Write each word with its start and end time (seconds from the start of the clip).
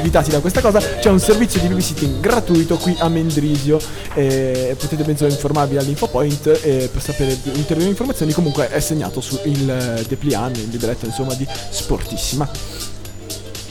invitati 0.00 0.30
da 0.30 0.38
questa 0.40 0.60
cosa 0.60 0.78
c'è 0.78 1.10
un 1.10 1.18
servizio 1.18 1.60
di 1.60 1.66
babysitting 1.66 2.20
gratuito 2.20 2.76
qui 2.76 2.94
a 3.00 3.08
Mendrisio 3.08 3.80
eh, 4.14 4.76
potete 4.78 5.02
penso 5.02 5.26
informarvi 5.26 5.76
all'info 5.76 6.06
point 6.06 6.46
eh, 6.46 6.88
per 6.90 7.02
sapere 7.02 7.36
ulteriori 7.54 7.90
informazioni 7.90 8.32
comunque 8.32 8.68
è 8.68 8.78
segnato 8.78 9.20
sul 9.20 9.40
il 9.42 10.04
dépliant 10.06 10.56
il 10.56 10.68
libretto 10.68 11.04
insomma 11.04 11.34
di 11.34 11.44
Sportissima 11.70 12.48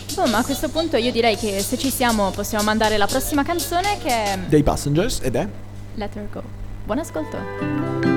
Insomma, 0.06 0.40
a 0.40 0.44
questo 0.44 0.68
punto 0.68 0.98
io 0.98 1.12
direi 1.12 1.38
che 1.38 1.62
se 1.62 1.78
ci 1.78 1.90
siamo 1.90 2.32
possiamo 2.32 2.66
mandare 2.66 2.98
la 2.98 3.08
prossima 3.08 3.44
canzone 3.44 3.98
che 4.04 4.10
è 4.10 4.38
dei 4.48 4.64
Passengers 4.64 5.20
ed 5.22 5.36
è 5.36 5.48
Let 5.96 6.16
Her 6.16 6.28
Go. 6.32 6.44
Buon 6.84 7.00
ascolto. 7.00 8.17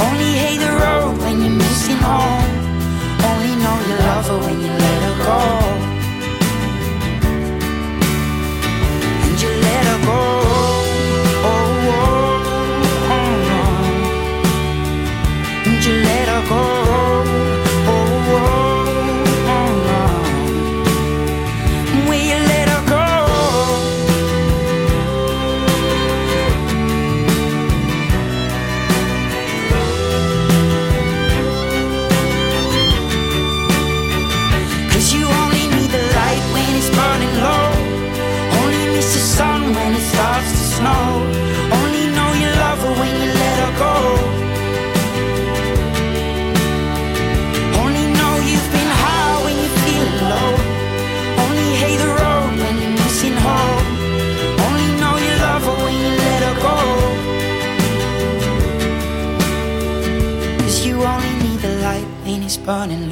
Only 0.00 0.32
hate 0.42 0.58
the 0.58 0.72
road 0.82 1.18
when 1.18 1.40
you're 1.42 1.50
missing 1.64 1.96
home. 1.96 2.52
Only 3.28 3.54
know 3.62 3.76
you 3.88 3.96
love 4.08 4.26
her 4.28 4.38
when 4.46 4.56
you 4.60 4.68
let 4.84 5.00
her 5.06 5.16
go. 5.24 5.40
And 9.24 9.36
you 9.42 9.50
let 9.66 9.84
her 9.90 10.00
go. 10.06 10.22
Oh, 11.48 11.54
oh, 11.92 13.14
oh, 13.14 13.50
oh. 13.58 13.66
And 15.66 15.78
you 15.84 15.94
let 16.08 16.26
her 16.28 16.42
go. 16.48 17.15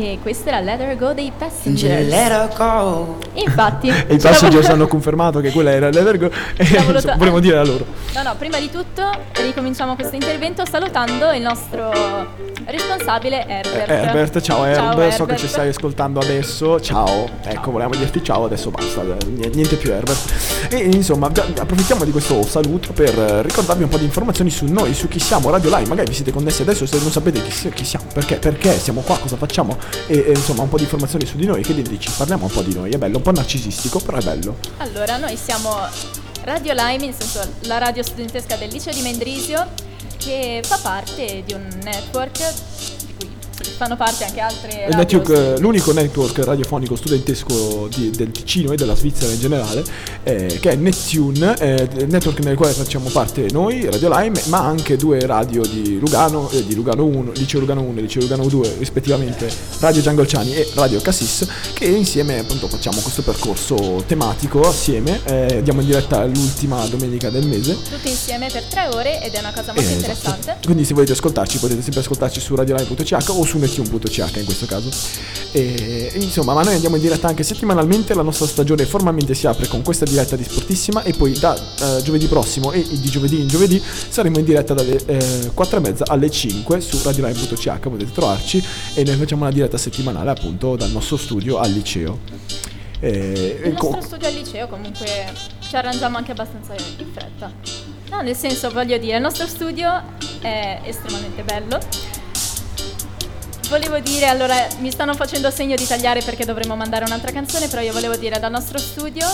E 0.00 0.18
questa 0.22 0.48
era 0.48 0.60
Let 0.60 0.80
Her 0.80 0.96
Go 0.96 1.12
dei 1.12 1.30
Passengers. 1.36 2.08
Let 2.08 2.30
Her 2.30 2.48
Go. 2.56 3.18
Infatti. 3.34 3.88
e 4.08 4.14
i 4.14 4.18
Passengers 4.18 4.68
hanno 4.70 4.86
confermato 4.86 5.40
che 5.40 5.50
quella 5.50 5.70
era 5.70 5.90
Let 5.90 6.06
Her 6.06 6.18
Go. 6.18 6.30
E 6.56 6.64
insomma, 6.64 7.16
volevo 7.16 7.40
dire 7.40 7.58
a 7.58 7.64
loro. 7.64 7.84
No, 8.14 8.22
no, 8.22 8.34
prima 8.38 8.58
di 8.58 8.70
tutto 8.70 9.02
ricominciamo 9.42 9.94
questo 9.94 10.14
intervento 10.14 10.64
salutando 10.64 11.30
il 11.32 11.42
nostro 11.42 11.90
responsabile 12.64 13.46
Herbert. 13.46 13.90
Eh, 13.90 13.94
Herbert, 13.94 14.40
ciao, 14.40 14.64
Herbert. 14.64 14.76
ciao 14.76 14.90
Herbert, 14.90 15.16
so 15.16 15.24
che 15.26 15.36
ci 15.36 15.48
stai 15.48 15.68
ascoltando 15.68 16.20
adesso. 16.20 16.80
Ciao. 16.80 17.28
Ecco, 17.42 17.70
volevamo 17.70 17.94
dirti 17.96 18.24
ciao, 18.24 18.44
adesso 18.44 18.70
basta, 18.70 19.02
niente 19.26 19.76
più 19.76 19.90
Herbert. 19.92 20.70
E 20.70 20.78
insomma, 20.78 21.26
approfittiamo 21.26 22.04
di 22.04 22.12
questo 22.12 22.42
saluto 22.44 22.92
per 22.92 23.10
ricordarvi 23.10 23.82
un 23.82 23.88
po' 23.90 23.98
di 23.98 24.04
informazioni 24.04 24.48
su 24.48 24.64
noi, 24.66 24.94
su 24.94 25.08
chi 25.08 25.18
siamo, 25.18 25.50
Radio 25.50 25.68
Live. 25.68 25.88
Magari 25.88 26.08
vi 26.08 26.14
siete 26.14 26.32
connessi 26.32 26.62
adesso 26.62 26.86
se 26.86 26.98
non 26.98 27.10
sapete 27.10 27.42
chi, 27.42 27.68
chi 27.70 27.84
siamo, 27.84 28.06
perché, 28.12 28.36
perché 28.36 28.72
siamo 28.78 29.02
qua, 29.02 29.18
cosa 29.18 29.36
facciamo 29.36 29.76
e, 30.06 30.24
e, 30.26 30.30
insomma 30.30 30.62
un 30.62 30.68
po' 30.68 30.76
di 30.76 30.84
informazioni 30.84 31.26
su 31.26 31.36
di 31.36 31.46
noi. 31.46 31.62
Che 31.62 31.74
dici? 31.74 32.10
Parliamo 32.16 32.46
un 32.46 32.50
po' 32.50 32.62
di 32.62 32.74
noi, 32.74 32.90
è 32.90 32.98
bello, 32.98 33.16
un 33.18 33.22
po' 33.22 33.32
narcisistico, 33.32 34.00
però 34.00 34.18
è 34.18 34.22
bello. 34.22 34.56
Allora, 34.78 35.16
noi 35.16 35.36
siamo 35.36 35.76
Radio 36.44 36.72
Lime, 36.72 36.98
nel 36.98 37.14
senso 37.16 37.40
la 37.62 37.78
radio 37.78 38.02
studentesca 38.02 38.56
del 38.56 38.70
liceo 38.70 38.92
di 38.92 39.02
Mendrisio, 39.02 39.66
che 40.16 40.60
fa 40.64 40.78
parte 40.78 41.42
di 41.44 41.52
un 41.52 41.68
network 41.82 42.52
fanno 43.82 43.96
parte 43.96 44.24
anche 44.24 44.38
altre 44.38 44.88
network, 44.92 45.58
l'unico 45.58 45.92
network 45.92 46.38
radiofonico 46.44 46.94
studentesco 46.94 47.88
di, 47.92 48.10
del 48.10 48.30
Ticino 48.30 48.70
e 48.70 48.76
della 48.76 48.94
Svizzera 48.94 49.32
in 49.32 49.40
generale 49.40 49.82
eh, 50.22 50.58
che 50.60 50.70
è 50.70 50.74
Nettune 50.76 51.56
eh, 51.58 52.06
network 52.06 52.38
nel 52.44 52.56
quale 52.56 52.74
facciamo 52.74 53.08
parte 53.08 53.48
noi 53.50 53.84
Radio 53.90 54.16
Lime 54.16 54.40
ma 54.46 54.60
anche 54.60 54.96
due 54.96 55.26
radio 55.26 55.66
di 55.66 55.98
Lugano 55.98 56.48
eh, 56.50 56.64
di 56.64 56.76
Lugano 56.76 57.04
1 57.04 57.32
Liceo 57.32 57.58
Lugano 57.58 57.82
1 57.82 57.98
e 57.98 58.02
Liceo 58.02 58.22
Lugano 58.22 58.46
2 58.46 58.76
rispettivamente 58.78 59.50
Radio 59.80 60.00
Giangolciani 60.00 60.54
e 60.54 60.70
Radio 60.74 61.00
Cassis 61.00 61.44
che 61.72 61.86
insieme 61.86 62.38
appunto 62.38 62.68
facciamo 62.68 63.00
questo 63.00 63.22
percorso 63.22 64.04
tematico 64.06 64.60
assieme 64.60 65.18
eh, 65.24 65.56
andiamo 65.56 65.80
in 65.80 65.86
diretta 65.86 66.24
l'ultima 66.24 66.86
domenica 66.86 67.30
del 67.30 67.46
mese. 67.46 67.76
Tutti 67.82 68.10
insieme 68.10 68.48
per 68.48 68.62
tre 68.64 68.88
ore 68.92 69.22
ed 69.22 69.32
è 69.32 69.40
una 69.40 69.52
cosa 69.52 69.72
molto 69.72 69.80
esatto. 69.80 69.94
interessante. 69.94 70.56
Quindi 70.64 70.84
se 70.84 70.94
volete 70.94 71.12
ascoltarci 71.12 71.58
potete 71.58 71.82
sempre 71.82 72.00
ascoltarci 72.00 72.40
su 72.40 72.54
radiolime.ch 72.54 73.28
o 73.28 73.44
su 73.44 73.58
Nettune.ch 73.80 74.36
in 74.36 74.44
questo 74.44 74.66
caso. 74.66 74.90
E, 75.52 76.12
insomma, 76.14 76.54
ma 76.54 76.62
noi 76.62 76.74
andiamo 76.74 76.96
in 76.96 77.02
diretta 77.02 77.28
anche 77.28 77.42
settimanalmente, 77.42 78.14
la 78.14 78.22
nostra 78.22 78.46
stagione 78.46 78.84
formalmente 78.84 79.34
si 79.34 79.46
apre 79.46 79.66
con 79.66 79.82
questa 79.82 80.04
diretta 80.04 80.36
di 80.36 80.44
Sportissima 80.44 81.02
e 81.02 81.12
poi 81.12 81.38
da 81.38 81.52
uh, 81.52 82.02
giovedì 82.02 82.26
prossimo 82.26 82.72
e 82.72 82.86
di 82.88 83.08
giovedì 83.08 83.40
in 83.40 83.48
giovedì 83.48 83.82
saremo 83.82 84.38
in 84.38 84.44
diretta 84.44 84.74
dalle 84.74 85.00
eh, 85.06 85.50
4 85.52 85.76
e 85.76 85.80
mezza 85.80 86.04
alle 86.06 86.30
5 86.30 86.80
su 86.80 87.00
radiolive.ch, 87.02 87.78
potete 87.80 88.12
trovarci 88.12 88.62
e 88.94 89.04
noi 89.04 89.16
facciamo 89.16 89.42
una 89.42 89.52
diretta 89.52 89.78
settimanale 89.78 90.30
appunto 90.30 90.76
dal 90.76 90.90
nostro 90.90 91.16
studio 91.16 91.58
al 91.58 91.70
liceo. 91.70 92.18
Eh, 93.00 93.60
il 93.64 93.72
nostro 93.72 93.88
co- 93.88 94.00
studio 94.00 94.28
al 94.28 94.34
liceo 94.34 94.68
comunque 94.68 95.32
ci 95.68 95.76
arrangiamo 95.76 96.16
anche 96.16 96.30
abbastanza 96.30 96.74
in 96.98 97.06
fretta. 97.12 97.52
No, 98.10 98.20
nel 98.20 98.36
senso 98.36 98.70
voglio 98.70 98.98
dire, 98.98 99.16
il 99.16 99.22
nostro 99.22 99.46
studio 99.46 99.90
è 100.40 100.80
estremamente 100.84 101.42
bello 101.42 101.78
volevo 103.72 103.98
dire, 104.00 104.26
allora 104.26 104.54
mi 104.80 104.90
stanno 104.90 105.14
facendo 105.14 105.50
segno 105.50 105.76
di 105.76 105.86
tagliare 105.86 106.20
perché 106.20 106.44
dovremmo 106.44 106.76
mandare 106.76 107.06
un'altra 107.06 107.32
canzone, 107.32 107.68
però 107.68 107.80
io 107.80 107.92
volevo 107.92 108.16
dire 108.16 108.38
dal 108.38 108.50
nostro 108.50 108.76
studio 108.76 109.26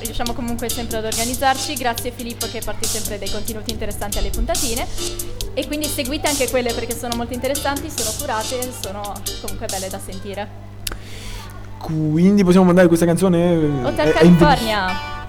riusciamo 0.00 0.32
comunque 0.32 0.70
sempre 0.70 0.96
ad 0.96 1.04
organizzarci, 1.04 1.74
grazie 1.74 2.10
Filippo 2.10 2.46
che 2.50 2.60
porti 2.64 2.86
sempre 2.86 3.18
dei 3.18 3.30
contenuti 3.30 3.70
interessanti 3.70 4.16
alle 4.16 4.30
puntatine 4.30 4.86
e 5.52 5.66
quindi 5.66 5.86
seguite 5.86 6.26
anche 6.26 6.48
quelle 6.48 6.72
perché 6.72 6.96
sono 6.96 7.14
molto 7.16 7.34
interessanti, 7.34 7.90
sono 7.90 8.10
curate, 8.18 8.72
sono 8.80 9.12
comunque 9.42 9.66
belle 9.66 9.88
da 9.88 10.00
sentire. 10.02 10.48
Quindi 11.78 12.44
possiamo 12.44 12.64
mandare 12.64 12.88
questa 12.88 13.04
canzone? 13.04 13.56
Hotel 13.84 14.12
California. 14.12 15.21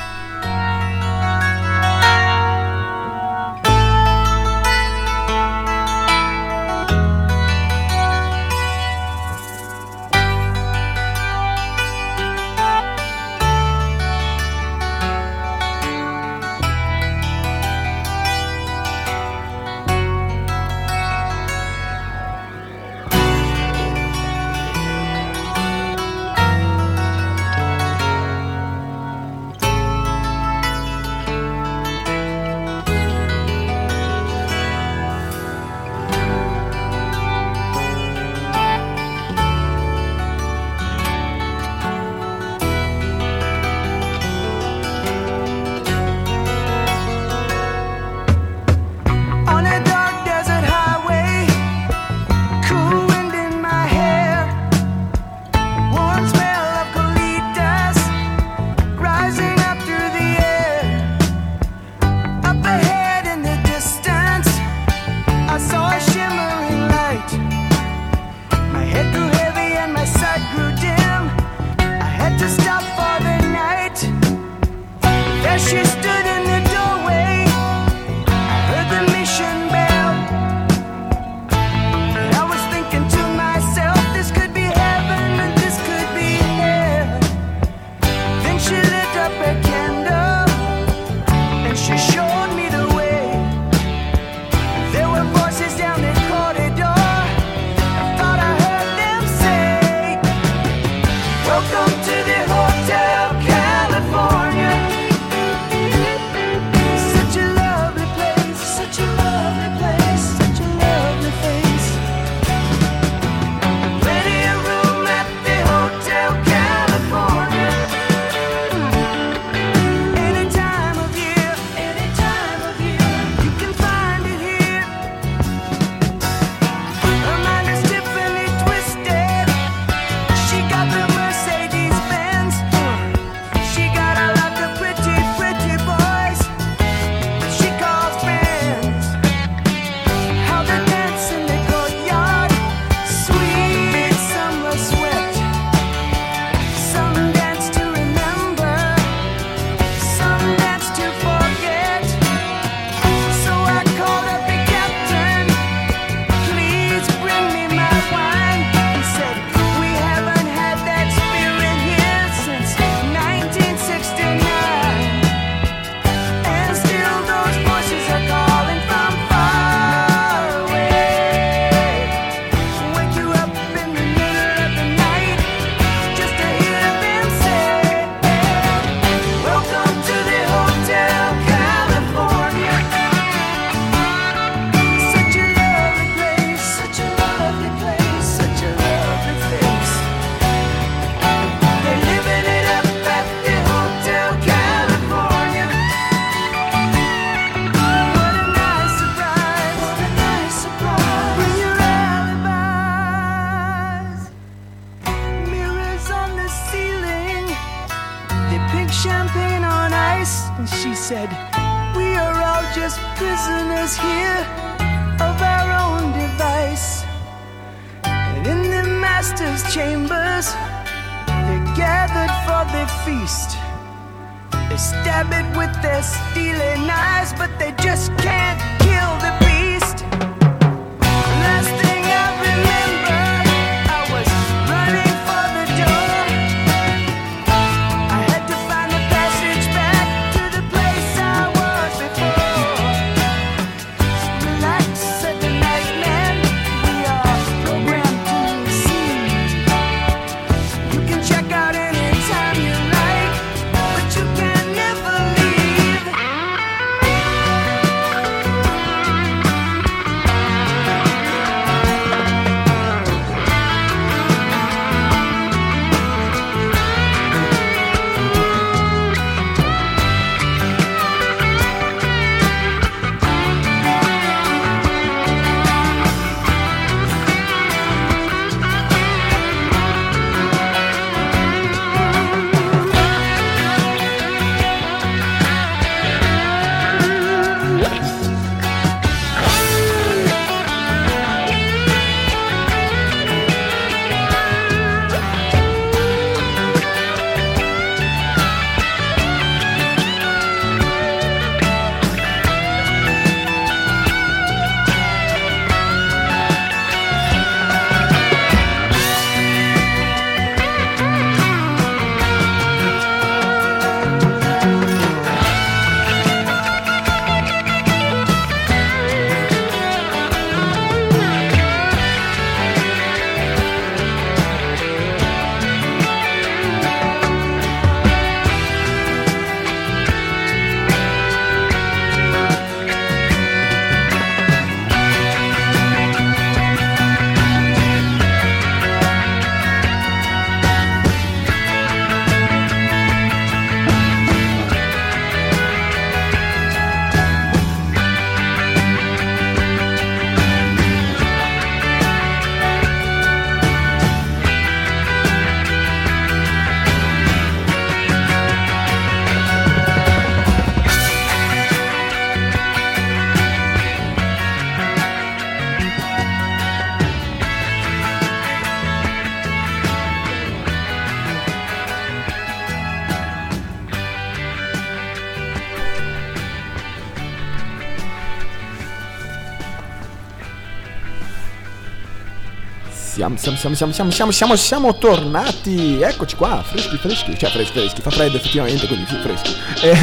Siamo, 383.43 383.57
siamo, 383.57 383.75
siamo, 383.75 383.91
siamo, 383.91 384.09
siamo, 384.09 384.31
siamo, 384.31 384.55
siamo, 384.55 384.95
tornati. 384.95 386.00
Eccoci 386.01 386.38
qua, 386.38 386.63
freschi, 386.63 386.95
freschi. 386.95 387.38
Cioè, 387.38 387.50
freschi, 387.50 387.77
freschi. 387.77 388.01
Fa 388.01 388.09
freddo 388.09 388.38
effettivamente, 388.38 388.88
quindi 388.88 389.05
sì, 389.05 389.17
freschi. 389.17 389.53
Eh, 389.81 389.97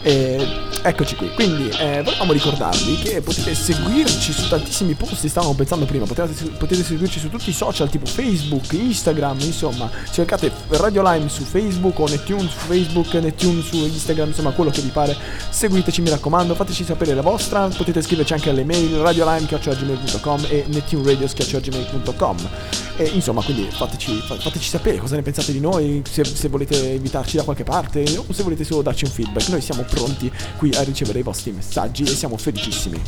eh, 0.00 0.48
eccoci 0.82 1.16
qui. 1.16 1.30
Quindi, 1.34 1.68
eh, 1.68 2.02
volevamo 2.02 2.32
ricordarvi 2.32 2.96
che 2.96 3.20
potete 3.20 3.54
seguirci 3.54 4.32
su 4.32 4.48
tantissimi 4.48 4.94
posti. 4.94 5.28
Stavamo 5.28 5.54
pensando 5.54 5.84
prima, 5.84 6.04
potete, 6.04 6.50
potete 6.50 6.82
seguirci 6.82 7.18
su 7.18 7.30
tutti 7.30 7.50
i 7.50 7.52
social, 7.52 7.88
tipo 7.88 8.06
Facebook, 8.06 8.72
Instagram. 8.72 9.40
Insomma, 9.40 9.90
cercate 10.10 10.50
Radio 10.68 11.02
Lime 11.02 11.28
su 11.28 11.44
Facebook 11.44 11.98
o 11.98 12.08
Nettune 12.08 12.48
su 12.48 12.58
Facebook, 12.66 13.12
Nettune 13.14 13.62
su 13.62 13.76
Instagram. 13.76 14.28
Insomma, 14.28 14.50
quello 14.50 14.70
che 14.70 14.80
vi 14.80 14.90
pare. 14.90 15.16
Seguiteci, 15.48 16.02
mi 16.02 16.10
raccomando. 16.10 16.54
Fateci 16.54 16.84
sapere 16.84 17.14
la 17.14 17.22
vostra. 17.22 17.68
Potete 17.68 18.02
scriverci 18.02 18.32
anche 18.32 18.50
alle 18.50 18.64
mail 18.64 18.96
radiolime.gmail.com 18.96 20.46
e 20.48 20.64
nettuneradio.gmail.com 20.66 22.81
e 22.96 23.04
insomma, 23.04 23.42
quindi 23.42 23.68
fateci, 23.70 24.20
fateci, 24.20 24.68
sapere 24.68 24.98
cosa 24.98 25.16
ne 25.16 25.22
pensate 25.22 25.52
di 25.52 25.60
noi, 25.60 26.02
se, 26.08 26.24
se, 26.24 26.48
volete 26.48 26.76
invitarci 26.76 27.36
da 27.36 27.42
qualche 27.42 27.64
parte 27.64 28.04
o 28.16 28.32
se 28.32 28.42
volete 28.42 28.64
solo 28.64 28.82
darci 28.82 29.04
un 29.04 29.10
feedback. 29.10 29.48
Noi 29.48 29.60
siamo 29.60 29.82
pronti 29.82 30.30
qui 30.58 30.70
a 30.74 30.82
ricevere 30.82 31.20
i 31.20 31.22
vostri 31.22 31.52
messaggi 31.52 32.02
e 32.02 32.08
siamo 32.08 32.36
felicissimi. 32.36 33.00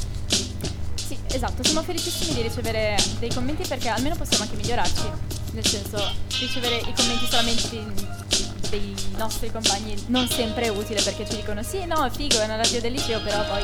Sì, 0.94 1.18
esatto, 1.26 1.62
siamo 1.62 1.82
felicissimi 1.82 2.34
di 2.34 2.42
ricevere 2.42 2.96
dei 3.18 3.32
commenti 3.32 3.66
perché 3.68 3.88
almeno 3.88 4.16
possiamo 4.16 4.44
anche 4.44 4.56
migliorarci. 4.56 5.32
Nel 5.52 5.66
senso, 5.66 5.98
ricevere 6.40 6.76
i 6.76 6.92
commenti 6.96 7.26
solamente 7.28 8.22
dei 8.70 8.94
nostri 9.16 9.50
compagni 9.52 9.94
non 10.06 10.26
sempre 10.28 10.64
è 10.64 10.68
utile 10.68 11.00
perché 11.00 11.24
ci 11.28 11.36
dicono 11.36 11.62
sì, 11.62 11.84
no, 11.84 12.08
figo, 12.10 12.40
è 12.40 12.44
una 12.44 12.56
radio 12.56 12.80
del 12.80 12.92
liceo, 12.92 13.20
però 13.22 13.44
poi 13.44 13.62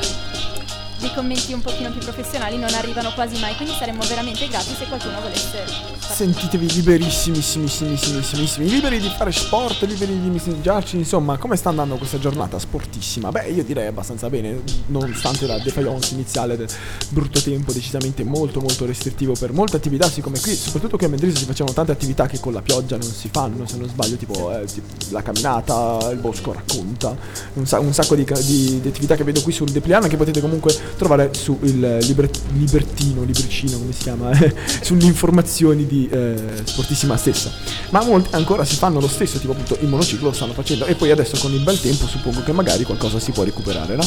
dei 1.01 1.11
commenti 1.13 1.51
un 1.51 1.61
pochino 1.61 1.91
più 1.91 1.99
professionali 1.99 2.57
non 2.57 2.71
arrivano 2.73 3.11
quasi 3.13 3.39
mai, 3.39 3.55
quindi 3.55 3.73
saremmo 3.73 4.03
veramente 4.07 4.47
grati 4.47 4.73
se 4.77 4.85
qualcuno 4.85 5.19
volesse. 5.19 5.65
Sentitevi 5.97 6.71
liberissimissimissimi, 6.71 8.69
liberi 8.69 8.99
di 8.99 9.09
fare 9.17 9.31
sport, 9.31 9.81
liberi 9.81 10.21
di 10.21 10.29
messaggiarci, 10.29 10.97
insomma, 10.97 11.37
come 11.37 11.55
sta 11.55 11.69
andando 11.69 11.95
questa 11.97 12.19
giornata 12.19 12.59
sportissima? 12.59 13.31
Beh, 13.31 13.49
io 13.49 13.63
direi 13.63 13.87
abbastanza 13.87 14.29
bene, 14.29 14.61
nonostante 14.87 15.47
la 15.47 15.57
defiance 15.57 16.13
iniziale 16.13 16.55
del 16.55 16.69
brutto 17.09 17.41
tempo, 17.41 17.71
decisamente 17.71 18.23
molto 18.23 18.59
molto 18.59 18.85
restrittivo 18.85 19.33
per 19.33 19.51
molte 19.53 19.77
attività, 19.77 20.07
siccome 20.07 20.39
qui, 20.39 20.53
soprattutto 20.53 20.97
qui 20.97 21.07
a 21.07 21.09
Mendrisio 21.09 21.39
si 21.39 21.45
facevano 21.45 21.73
tante 21.73 21.91
attività 21.91 22.27
che 22.27 22.39
con 22.39 22.53
la 22.53 22.61
pioggia 22.61 22.97
non 22.97 23.09
si 23.09 23.29
fanno, 23.31 23.65
se 23.65 23.77
non 23.77 23.89
sbaglio, 23.89 24.17
tipo, 24.17 24.55
eh, 24.55 24.65
tipo 24.65 24.87
la 25.09 25.23
camminata, 25.23 26.11
il 26.11 26.19
bosco 26.19 26.53
racconta, 26.53 27.17
un, 27.53 27.65
sa- 27.65 27.79
un 27.79 27.91
sacco 27.91 28.13
di, 28.13 28.23
di, 28.23 28.79
di, 28.81 28.87
attività 28.87 29.15
che 29.15 29.23
vedo 29.23 29.41
qui 29.41 29.51
sul 29.51 29.71
Depliano 29.71 30.07
che 30.07 30.17
potete 30.17 30.41
comunque 30.41 30.73
trovare 30.97 31.31
su 31.33 31.57
il 31.63 31.97
liber- 32.01 32.29
libertino, 32.53 33.23
libricino 33.23 33.77
come 33.77 33.91
si 33.91 34.03
chiama, 34.03 34.31
eh, 34.31 34.53
sulle 34.81 35.05
informazioni 35.05 35.85
di 35.85 36.07
eh, 36.09 36.35
Sportissima 36.63 37.17
stessa. 37.17 37.51
Ma 37.89 38.03
molti 38.03 38.35
ancora 38.35 38.65
si 38.65 38.75
fanno 38.75 38.99
lo 38.99 39.07
stesso, 39.07 39.39
tipo 39.39 39.51
appunto 39.53 39.77
il 39.81 39.87
monociclo 39.87 40.29
lo 40.29 40.33
stanno 40.33 40.53
facendo 40.53 40.85
e 40.85 40.95
poi 40.95 41.11
adesso 41.11 41.37
con 41.37 41.53
il 41.53 41.61
bel 41.61 41.79
tempo 41.79 42.05
suppongo 42.07 42.43
che 42.43 42.51
magari 42.51 42.83
qualcosa 42.83 43.19
si 43.19 43.31
può 43.31 43.43
recuperare, 43.43 43.95
no? 43.95 44.03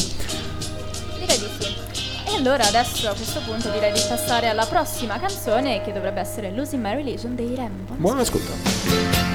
Direi 1.19 1.37
di 1.37 1.45
sì. 1.59 1.73
E 2.31 2.35
allora 2.35 2.65
adesso 2.65 3.09
a 3.09 3.13
questo 3.13 3.41
punto 3.45 3.69
direi 3.69 3.91
di 3.91 4.01
passare 4.07 4.47
alla 4.47 4.65
prossima 4.65 5.19
canzone 5.19 5.81
che 5.83 5.91
dovrebbe 5.91 6.19
essere 6.19 6.51
Losing 6.51 6.83
My 6.83 6.95
Religion 6.95 7.35
dei 7.35 7.53
Rem. 7.55 7.85
Buon 7.97 8.19
ascolto. 8.19 9.34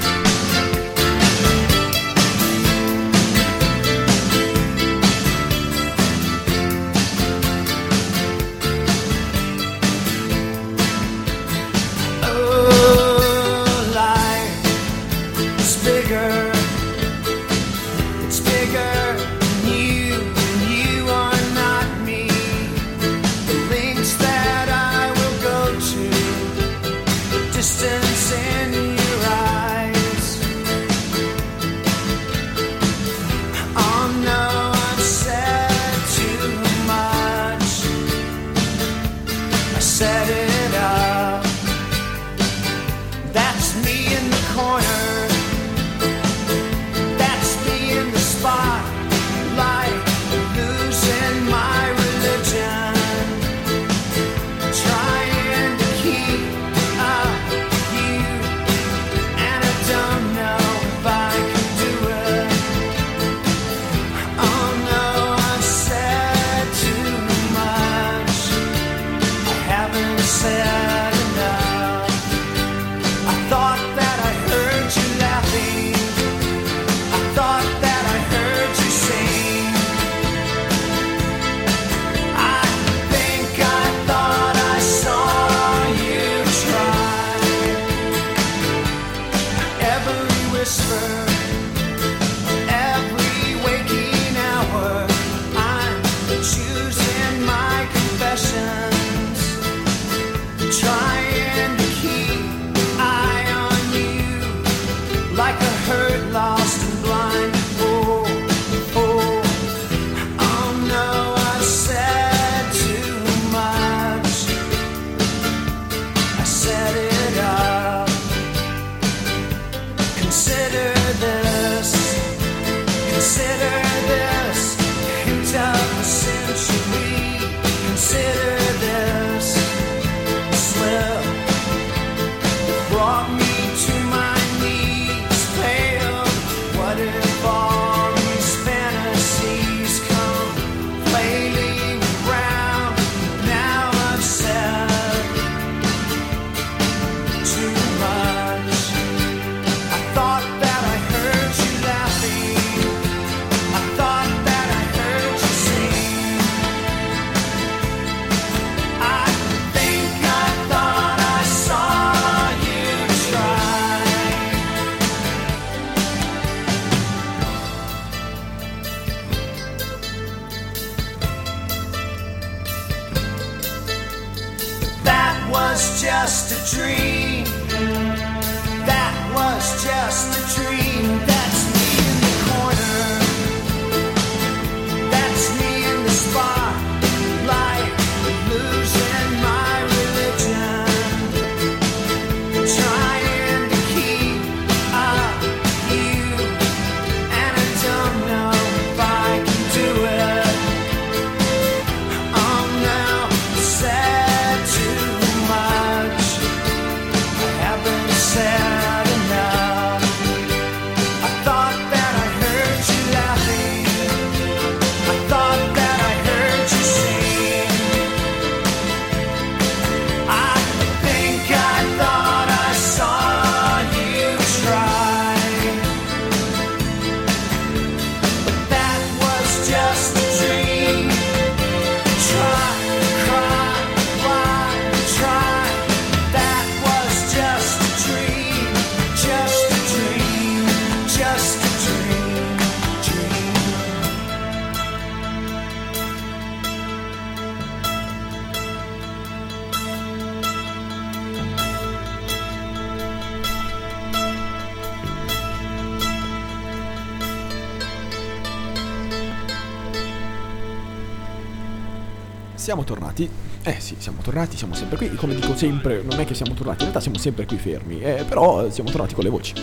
Siamo 262.61 262.85
tornati. 262.85 263.27
Eh 263.63 263.77
sì, 263.81 263.97
siamo 263.99 264.21
tornati, 264.21 264.55
siamo 264.55 264.75
sempre 264.75 264.99
qui. 264.99 265.15
Come 265.15 265.35
dico 265.35 265.57
sempre, 265.57 266.03
non 266.03 266.21
è 266.21 266.27
che 266.27 266.35
siamo 266.35 266.53
tornati, 266.53 266.85
in 266.85 266.91
realtà 266.91 267.01
siamo 267.01 267.17
sempre 267.17 267.47
qui 267.47 267.57
fermi. 267.57 268.03
Eh, 268.03 268.25
però 268.29 268.67
eh, 268.67 268.71
siamo 268.71 268.91
tornati 268.91 269.15
con 269.15 269.25
le 269.25 269.31
voci. 269.31 269.55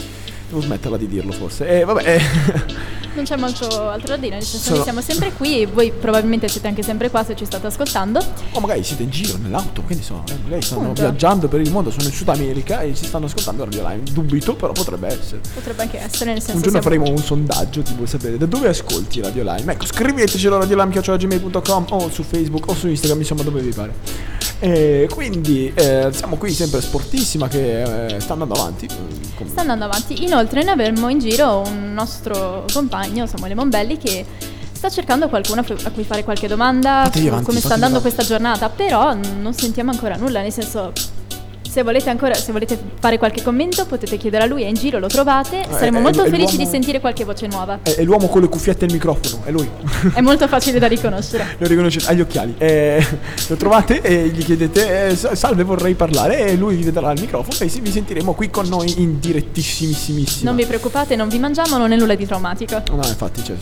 Devo 0.47 0.61
smetterla 0.61 0.97
di 0.97 1.07
dirlo 1.07 1.31
forse. 1.31 1.67
Eh, 1.67 1.85
vabbè. 1.85 2.19
Non 3.17 3.25
c'è 3.25 3.35
molto 3.35 3.89
altro 3.89 4.09
da 4.09 4.17
dire, 4.17 4.35
nel 4.35 4.43
senso 4.43 4.65
Sono- 4.65 4.77
che 4.77 4.83
siamo 4.83 5.01
sempre 5.01 5.33
qui 5.33 5.61
e 5.61 5.65
voi 5.65 5.91
probabilmente 5.91 6.47
siete 6.47 6.67
anche 6.67 6.83
sempre 6.83 7.09
qua 7.09 7.23
se 7.23 7.35
ci 7.35 7.45
state 7.45 7.65
ascoltando. 7.65 8.23
o 8.51 8.59
magari 8.59 8.83
siete 8.83 9.01
in 9.01 9.09
giro 9.09 9.37
nell'auto, 9.41 9.81
quindi 9.81 10.03
so, 10.03 10.21
eh, 10.29 10.33
magari 10.43 10.61
stanno 10.61 10.81
Appunto. 10.81 11.01
viaggiando 11.01 11.47
per 11.47 11.59
il 11.61 11.71
mondo, 11.71 11.89
sono 11.89 12.03
in 12.03 12.11
Sud 12.11 12.29
America 12.29 12.81
e 12.81 12.93
si 12.93 13.05
stanno 13.05 13.25
ascoltando 13.25 13.63
Radio 13.63 13.87
Line. 13.87 14.03
Dubito, 14.11 14.53
però 14.55 14.71
potrebbe 14.71 15.07
essere. 15.07 15.41
Potrebbe 15.51 15.81
anche 15.81 15.99
essere, 15.99 16.31
nel 16.31 16.41
senso 16.43 16.57
Un 16.57 16.61
giorno 16.61 16.79
siamo- 16.81 16.95
faremo 17.01 17.09
un 17.09 17.23
sondaggio, 17.25 17.81
ti 17.81 17.93
vuoi 17.95 18.07
sapere 18.07 18.37
da 18.37 18.45
dove 18.45 18.67
ascolti 18.69 19.19
Radio 19.19 19.41
Lime. 19.41 19.71
Ecco, 19.73 19.87
scrivetecelo 19.87 20.55
a 20.55 20.59
radiolime.gmail.com 20.59 21.85
o 21.89 22.09
su 22.11 22.21
Facebook 22.21 22.67
o 22.69 22.75
su 22.75 22.87
Instagram, 22.87 23.19
insomma 23.19 23.41
dove 23.41 23.61
vi 23.61 23.71
pare. 23.73 23.93
E 24.59 25.07
quindi 25.11 25.71
eh, 25.75 26.09
siamo 26.11 26.35
qui 26.35 26.51
sempre 26.51 26.81
Sportissima 26.81 27.47
che 27.47 28.15
eh, 28.15 28.19
sta 28.19 28.33
andando 28.33 28.53
avanti. 28.55 28.87
Sta 29.45 29.61
andando 29.61 29.85
avanti. 29.85 30.23
Inoltre 30.23 30.63
ne 30.63 30.71
avremo 30.71 31.09
in 31.09 31.19
giro 31.19 31.61
un 31.65 31.93
nostro 31.93 32.65
compagno, 32.73 33.06
Samuele 33.27 33.55
Monbelli, 33.55 33.97
che 33.97 34.25
sta 34.71 34.89
cercando 34.89 35.27
qualcuno 35.27 35.61
a 35.61 35.89
cui 35.91 36.03
fare 36.03 36.23
qualche 36.23 36.47
domanda 36.47 37.09
su 37.11 37.25
avanti, 37.25 37.45
come 37.45 37.59
sta 37.59 37.73
andando 37.73 37.97
avanti. 37.97 38.13
questa 38.13 38.23
giornata, 38.23 38.69
però 38.69 39.13
non 39.13 39.53
sentiamo 39.53 39.91
ancora 39.91 40.15
nulla, 40.15 40.41
nel 40.41 40.51
senso 40.51 40.91
se 41.69 41.83
volete 41.83 42.09
ancora 42.09 42.33
se 42.33 42.51
volete 42.51 42.77
fare 42.99 43.17
qualche 43.17 43.41
commento 43.41 43.85
potete 43.85 44.17
chiedere 44.17 44.43
a 44.43 44.47
lui, 44.47 44.63
è 44.63 44.67
in 44.67 44.75
giro, 44.75 44.99
lo 44.99 45.07
trovate. 45.07 45.65
Saremo 45.69 45.99
è- 45.99 46.01
molto 46.01 46.23
è 46.23 46.29
felici 46.29 46.51
di 46.51 46.57
l'uomo- 46.57 46.71
sentire 46.71 46.99
qualche 46.99 47.23
voce 47.23 47.47
nuova. 47.47 47.79
È, 47.83 47.95
è 47.95 48.03
l'uomo 48.03 48.27
con 48.27 48.41
le 48.41 48.47
cuffiette 48.49 48.85
e 48.85 48.87
il 48.87 48.93
microfono, 48.93 49.43
è 49.45 49.51
lui. 49.51 49.69
È 50.13 50.21
molto 50.21 50.47
facile 50.47 50.79
da 50.79 50.87
riconoscere. 50.87 51.55
lo 51.59 51.67
riconoscete 51.67 52.07
agli 52.07 52.21
occhiali. 52.21 52.55
Eh, 52.57 53.05
lo 53.47 53.55
trovate 53.55 54.01
e 54.01 54.27
gli 54.27 54.43
chiedete: 54.43 55.07
eh, 55.07 55.15
sa- 55.15 55.35
Salve, 55.35 55.63
vorrei 55.63 55.93
parlare. 55.93 56.47
E 56.47 56.55
lui 56.55 56.75
vi 56.75 56.91
darà 56.91 57.11
il 57.11 57.19
microfono 57.19 57.55
e 57.59 57.79
vi 57.79 57.91
sentiremo 57.91 58.33
qui 58.33 58.49
con 58.49 58.67
noi 58.67 59.01
in 59.01 59.19
direttissimissima. 59.19 60.49
Non 60.49 60.55
vi 60.55 60.65
preoccupate, 60.65 61.15
non 61.15 61.27
vi 61.29 61.39
mangiamo, 61.39 61.77
non 61.77 61.91
è 61.91 61.95
nulla 61.95 62.15
di 62.15 62.25
traumatico. 62.25 62.81
No, 62.91 63.05
infatti, 63.07 63.43
cioè, 63.43 63.55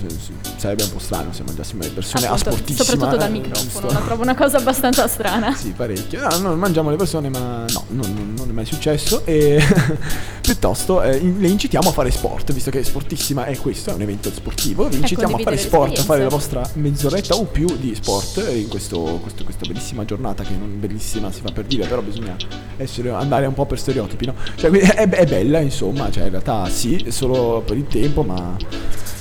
sarebbe 0.58 0.84
un 0.84 0.91
po' 0.91 1.00
strano 1.00 1.32
se 1.34 1.44
mangiassimo 1.46 1.82
le 1.82 1.89
persone 1.89 2.26
Appunto, 2.26 2.50
a 2.50 2.52
sportissima. 2.52 2.84
soprattutto 2.84 3.18
dal 3.18 3.30
eh, 3.30 3.32
microfono, 3.32 3.88
la 3.91 4.00
trovo 4.00 4.22
una 4.22 4.36
cosa 4.36 4.58
abbastanza 4.58 5.08
strana. 5.08 5.56
Sì, 5.56 5.74
parecchio. 5.76 6.28
No, 6.28 6.38
non 6.38 6.60
mangiamo 6.60 6.89
le 6.89 6.96
persone, 6.96 7.30
ma 7.30 7.65
no, 7.72 7.84
non, 7.96 8.34
non- 8.38 8.50
è 8.50 8.52
mai 8.52 8.66
successo. 8.66 9.26
E 9.26 9.62
piuttosto 10.42 11.02
eh, 11.02 11.20
le 11.20 11.48
incitiamo 11.48 11.90
a 11.90 11.92
fare 11.92 12.12
sport, 12.12 12.54
visto 12.54 12.70
che 12.72 12.84
Sportissima 12.84 13.46
è 13.46 13.58
questo, 13.58 13.90
è 13.90 13.94
un 13.94 14.02
evento 14.02 14.30
sportivo. 14.32 14.88
Vi 14.88 14.98
incitiamo 14.98 15.36
a 15.36 15.40
fare 15.40 15.58
sport, 15.58 15.98
a 16.00 16.04
fare 16.04 16.24
la 16.24 16.30
vostra 16.30 16.68
mezz'oretta 16.74 17.36
o 17.36 17.46
più 17.46 17.66
di 17.80 17.96
sport 17.96 18.46
in 18.56 18.68
questo- 18.68 19.20
questo- 19.22 19.44
questa 19.44 19.66
bellissima 19.66 20.06
giornata, 20.06 20.44
che 20.44 20.54
non 20.58 20.80
bellissima 20.80 21.32
si 21.32 21.42
fa 21.42 21.52
per 21.52 21.66
dire, 21.66 21.88
però 21.88 22.02
bisogna 22.02 22.36
essere, 22.78 23.10
andare 23.12 23.46
un 23.48 23.54
po' 23.54 23.66
per 23.66 23.80
stereotipi, 23.80 24.26
no? 24.28 24.36
Cioè, 24.56 24.70
è, 24.72 25.10
è 25.10 25.26
bella, 25.26 25.60
insomma, 25.60 26.12
cioè 26.12 26.24
in 26.26 26.30
realtà 26.32 26.70
sì, 26.70 26.96
è 26.98 27.10
solo 27.10 27.64
per 27.66 27.78
il 27.78 27.88
tempo, 27.88 28.22
ma 28.24 28.56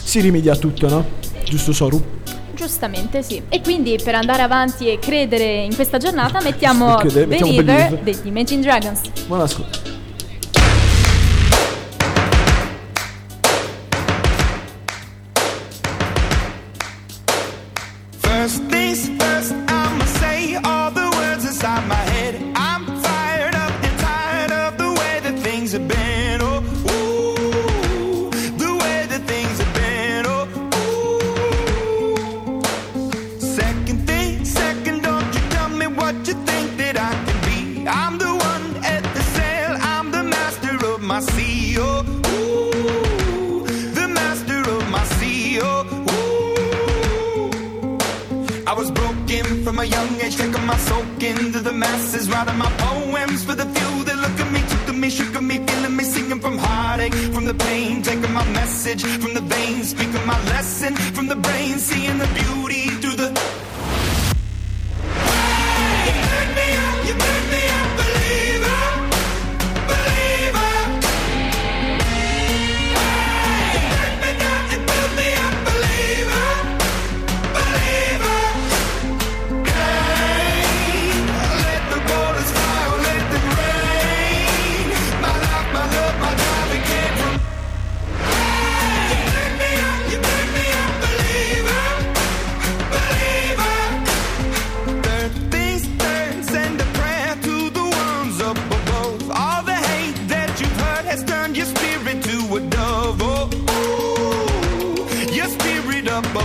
si 0.02 0.20
rimedia 0.20 0.52
a 0.52 0.56
tutto, 0.56 0.88
no? 0.88 1.04
Giusto 1.44 1.72
Soru? 1.72 2.02
Giustamente 2.54 3.22
sì. 3.22 3.42
E 3.48 3.60
quindi 3.60 3.98
per 4.02 4.14
andare 4.14 4.42
avanti 4.42 4.88
e 4.88 4.98
credere 4.98 5.62
in 5.62 5.74
questa 5.74 5.98
giornata 5.98 6.40
mettiamo 6.40 6.94
Credere, 6.96 7.26
Believer 7.26 7.64
Believer. 7.64 7.98
degli 8.00 8.26
Imagine 8.26 8.62
Dragons. 8.62 9.00
Buon 9.26 9.40
ascolto. 9.40 9.93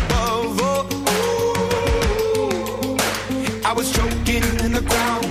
Above. 0.05 0.59
Oh. 0.61 0.85
I 3.65 3.73
was 3.73 3.91
choking 3.91 4.43
in 4.65 4.71
the 4.73 4.81
ground, 4.81 5.28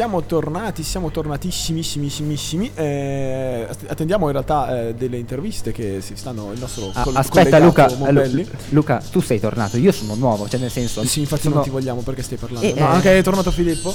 siamo 0.00 0.22
tornati, 0.22 0.82
siamo 0.82 1.10
tornatissimissimi. 1.10 2.70
Eh, 2.74 3.66
att- 3.68 3.84
attendiamo 3.86 4.26
in 4.28 4.32
realtà 4.32 4.86
eh, 4.88 4.94
delle 4.94 5.18
interviste 5.18 5.72
che 5.72 6.00
si 6.00 6.16
stanno 6.16 6.52
il 6.52 6.58
nostro 6.58 6.90
Ah, 6.94 7.02
col- 7.02 7.16
aspetta 7.16 7.58
Luca, 7.58 7.86
eh. 7.86 8.10
Lu- 8.10 8.46
Luca, 8.70 9.02
tu 9.10 9.20
sei 9.20 9.38
tornato, 9.38 9.76
io 9.76 9.92
sono 9.92 10.14
nuovo, 10.14 10.48
cioè 10.48 10.58
nel 10.58 10.70
senso... 10.70 11.04
Sì, 11.04 11.20
infatti 11.20 11.42
sono- 11.42 11.56
non 11.56 11.64
ti 11.64 11.68
vogliamo 11.70 12.00
perché 12.00 12.22
stai 12.22 12.38
parlando. 12.38 12.66
Eh, 12.66 12.72
no, 12.72 12.78
eh. 12.78 12.94
anche 12.94 13.18
è 13.18 13.22
tornato 13.22 13.50
Filippo. 13.50 13.94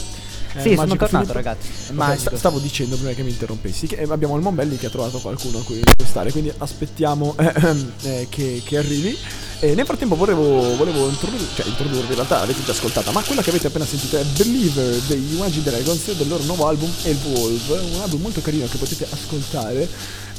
Eh, 0.55 0.61
Sì, 0.61 0.75
sono 0.75 0.95
tornato, 0.95 1.33
ragazzi. 1.33 1.67
È 1.67 1.89
Ok, 1.89 1.95
magico. 1.95 2.19
sta- 2.21 2.37
stavo 2.37 2.59
dicendo 2.59 2.95
prima 2.95 3.11
che 3.11 3.23
mi 3.23 3.31
interrompessi 3.31 3.87
che 3.87 3.95
eh, 3.97 4.07
abbiamo 4.09 4.35
il 4.37 4.41
Mombelli 4.41 4.77
che 4.77 4.85
ha 4.85 4.89
trovato 4.89 5.19
qualcuno 5.19 5.59
a 5.59 5.63
cui 5.63 5.77
intervistare, 5.77 6.31
quindi 6.31 6.51
aspettiamo 6.57 7.35
eh, 7.37 7.75
eh, 8.03 8.27
che, 8.29 8.61
che 8.63 8.77
arrivi. 8.77 9.17
E 9.59 9.73
nel 9.73 9.85
frattempo 9.85 10.15
volevo, 10.15 10.75
volevo 10.75 11.07
introdurre, 11.09 11.43
cioè 11.55 11.65
introdurre, 11.65 12.07
in 12.07 12.13
realtà 12.15 12.39
l'avete 12.39 12.63
già 12.63 12.71
ascoltata, 12.71 13.11
ma 13.11 13.21
quella 13.21 13.41
che 13.41 13.49
avete 13.49 13.67
appena 13.67 13.85
sentito 13.85 14.17
è 14.17 14.23
Believer 14.23 14.93
degli 15.07 15.33
Imagine 15.35 15.63
Dragons 15.63 16.13
del 16.13 16.27
loro 16.27 16.43
nuovo 16.43 16.67
album 16.67 16.91
Evolve, 17.03 17.79
un 17.79 18.01
album 18.01 18.21
molto 18.21 18.41
carino 18.41 18.65
che 18.67 18.77
potete 18.77 19.07
ascoltare, 19.09 19.87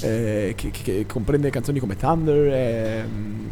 eh, 0.01 0.53
che, 0.57 0.71
che- 0.71 1.07
comprende 1.07 1.49
canzoni 1.51 1.79
come 1.81 1.97
Thunder, 1.97 2.47
e, 2.53 3.05
mm, 3.07 3.47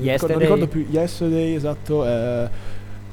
non 0.00 0.38
ricordo 0.38 0.66
più 0.66 0.86
Yesterday, 0.90 1.54
esatto. 1.54 2.06
eh, 2.06 2.48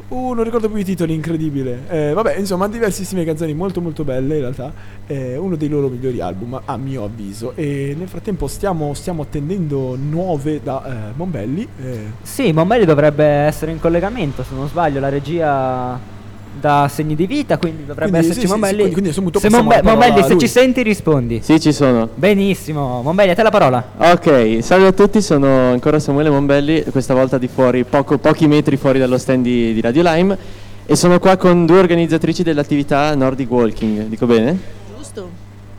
Uh, 0.10 0.34
non 0.34 0.44
ricordo 0.44 0.68
più 0.70 0.78
i 0.78 0.84
titoli, 0.84 1.14
incredibile. 1.14 1.82
Eh, 1.88 2.14
vabbè, 2.14 2.36
insomma, 2.38 2.68
diversissime 2.68 3.24
canzoni 3.24 3.54
molto 3.54 3.80
molto 3.80 4.04
belle 4.04 4.36
in 4.36 4.42
realtà. 4.42 4.74
È 5.06 5.36
uno 5.36 5.56
dei 5.56 5.70
loro 5.70 5.88
migliori 5.88 6.20
album, 6.20 6.60
a 6.66 6.78
mio 6.78 7.04
avviso. 7.04 7.54
E 7.56 7.96
nel 7.98 8.08
frattempo 8.08 8.48
stiamo, 8.48 8.94
stiamo 8.96 9.22
attendendo 9.22 9.96
nuove 9.96 10.62
da 10.64 10.84
eh, 10.84 11.14
Mombelli. 11.16 11.68
eh, 11.80 12.00
Sì, 12.24 12.52
Mombelli 12.52 12.86
dovrebbe 12.86 13.24
essere 13.24 13.72
in 13.72 13.80
collegamento, 13.80 14.44
se 14.44 14.56
non 14.56 14.68
sbaglio, 14.68 15.00
la 15.00 15.10
regia 15.10 16.18
da 16.60 16.90
segni 16.92 17.16
di 17.16 17.26
vita, 17.28 17.58
quindi 17.58 17.86
dovrebbe 17.86 18.10
Quindi, 18.12 18.28
esserci 18.28 18.42
sì, 18.42 18.46
sì, 18.48 18.52
Mombelli. 18.52 18.84
sì, 18.86 18.92
quindi- 18.92 19.14
quindi 19.14 19.40
se 19.40 19.50
Mombe- 19.50 19.82
Mombelli, 19.82 20.24
se 20.24 20.38
ci 20.38 20.48
senti 20.48 20.82
rispondi. 20.84 21.40
Sì, 21.44 21.60
ci 21.60 21.72
sono. 21.72 22.10
Benissimo, 22.16 23.02
Mombelli, 23.02 23.32
a 23.32 23.36
te 23.36 23.44
la 23.44 23.50
parola. 23.50 23.84
Ok, 23.98 24.60
salve 24.62 24.88
a 24.88 24.92
tutti, 24.92 25.22
sono 25.22 25.72
ancora 25.72 26.00
Samuele 26.00 26.30
Mombelli, 26.30 26.84
questa 26.92 27.14
volta 27.14 27.38
di 27.38 27.48
fuori, 27.48 27.84
poco- 27.84 28.18
pochi 28.18 28.48
metri 28.48 28.78
fuori 28.78 29.00
dallo 29.00 29.18
stand 29.18 29.44
di, 29.44 29.74
di 29.74 29.82
Radio 29.82 30.02
Lime 30.04 30.38
e 30.86 30.96
sono 30.96 31.20
qua 31.20 31.38
con 31.38 31.66
due 31.66 31.80
organizzatrici 31.80 32.44
dell'attività 32.44 33.14
Nordic 33.16 33.50
Walking, 33.52 34.04
dico 34.08 34.26
bene? 34.26 34.58
Giusto, 34.98 35.30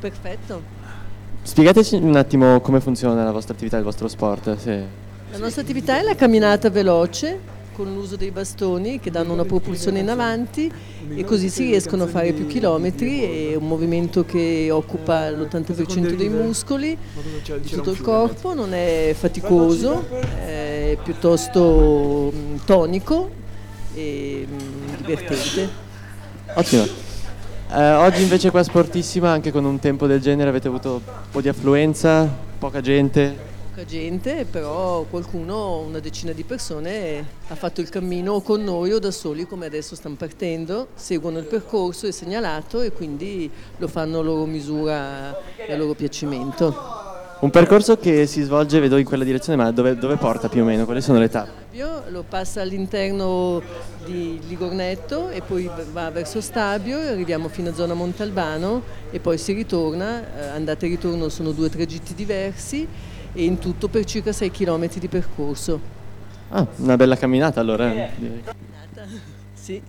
perfetto. 0.01 0.79
Spiegateci 1.43 1.97
un 1.97 2.17
attimo 2.17 2.61
come 2.61 2.81
funziona 2.81 3.25
la 3.25 3.33
vostra 3.33 3.55
attività, 3.55 3.77
il 3.79 3.83
vostro 3.85 4.09
sport. 4.09 4.57
se- 4.57 4.85
La 5.33 5.39
nostra 5.39 5.63
attività 5.63 5.99
è 5.99 6.03
la 6.03 6.15
camminata 6.15 6.71
veloce 6.71 7.39
con 7.81 7.95
l'uso 7.95 8.17
dei 8.17 8.31
bastoni 8.31 9.01
che 9.01 9.11
danno 9.11 9.33
una 9.33 9.47
propulsione 9.47 10.01
in 10.01 10.11
avanti 10.11 10.71
e 11.15 11.25
così 11.25 11.49
si 11.49 11.65
riescono 11.65 12.03
a 12.03 12.07
fare 12.09 12.33
più 12.35 12.47
chilometri. 12.47 13.53
È 13.53 13.55
un 13.55 13.67
movimento 13.67 14.23
che 14.27 14.69
occupa 14.71 15.31
l'80% 15.31 16.15
dei 16.15 16.29
muscoli 16.29 16.95
di 17.63 17.71
tutto 17.71 17.91
il 17.93 18.03
corpo, 18.03 18.53
non 18.53 18.75
è 18.75 19.15
faticoso, 19.19 20.07
è 20.45 20.99
piuttosto 21.03 22.31
mm, 22.35 22.57
tonico 22.67 23.31
e 23.95 24.47
mm, 24.47 24.97
divertente. 24.99 25.69
Ottimo. 26.53 26.87
Eh, 27.73 27.93
oggi 27.93 28.21
invece 28.21 28.51
qua 28.51 28.63
sportissima, 28.63 29.31
anche 29.31 29.51
con 29.51 29.65
un 29.65 29.79
tempo 29.79 30.07
del 30.07 30.21
genere, 30.21 30.51
avete 30.51 30.69
avuto 30.69 31.01
un 31.07 31.31
po' 31.31 31.41
di 31.41 31.49
affluenza, 31.49 32.29
poca 32.59 32.83
gente. 32.83 33.49
Poca 33.81 33.93
gente, 33.93 34.45
però 34.45 35.07
qualcuno, 35.09 35.79
una 35.79 36.01
decina 36.01 36.33
di 36.33 36.43
persone, 36.45 37.25
ha 37.49 37.55
fatto 37.55 37.81
il 37.81 37.89
cammino 37.89 38.43
con 38.43 38.63
noi 38.63 38.93
o 38.93 38.99
da 38.99 39.11
soli 39.11 39.47
come 39.47 39.65
adesso 39.65 39.95
stanno 39.95 40.17
partendo, 40.17 40.89
seguono 40.95 41.39
il 41.39 41.47
percorso, 41.47 42.07
è 42.07 42.11
segnalato 42.11 42.83
e 42.83 42.93
quindi 42.93 43.51
lo 43.79 43.89
fanno 43.89 44.19
a 44.19 44.23
loro 44.23 44.45
misura 44.45 45.35
e 45.57 45.73
a 45.73 45.77
loro 45.79 45.95
piacimento. 45.95 46.99
Un 47.41 47.49
percorso 47.49 47.97
che 47.97 48.27
si 48.27 48.43
svolge, 48.43 48.81
vedo 48.81 48.99
in 48.99 49.07
quella 49.07 49.25
direzione, 49.25 49.63
ma 49.63 49.71
dove, 49.71 49.97
dove 49.97 50.17
porta 50.17 50.51
più 50.51 50.61
o 50.61 50.67
meno? 50.67 50.85
Quali 50.85 51.01
sono 51.01 51.19
le 51.19 51.31
tappe? 51.31 51.69
Lo 52.11 52.25
passa 52.29 52.61
all'interno 52.61 53.63
di 54.05 54.39
Ligornetto 54.47 55.31
e 55.31 55.41
poi 55.41 55.71
va 55.93 56.11
verso 56.11 56.43
Stabio, 56.43 56.99
e 56.99 57.07
arriviamo 57.07 57.49
fino 57.49 57.71
a 57.71 57.75
zona 57.75 57.95
Montalbano 57.95 58.83
e 59.11 59.21
poi 59.21 59.39
si 59.39 59.55
ritorna, 59.55 60.21
eh, 60.37 60.49
andata 60.49 60.85
e 60.85 60.91
ritorno 60.91 61.31
sono 61.31 61.53
due 61.53 61.71
tragitti 61.71 62.15
diversi 62.15 62.87
e 63.33 63.45
in 63.45 63.59
tutto 63.59 63.89
per 63.89 64.05
circa 64.05 64.33
6 64.33 64.51
km 64.51 64.89
di 64.99 65.09
percorso. 65.09 65.81
Ah, 66.51 66.67
una 66.77 66.97
bella 66.97 67.17
camminata 67.17 67.61
allora. 67.61 67.93
eh. 67.93 68.11
Sì. 69.55 69.81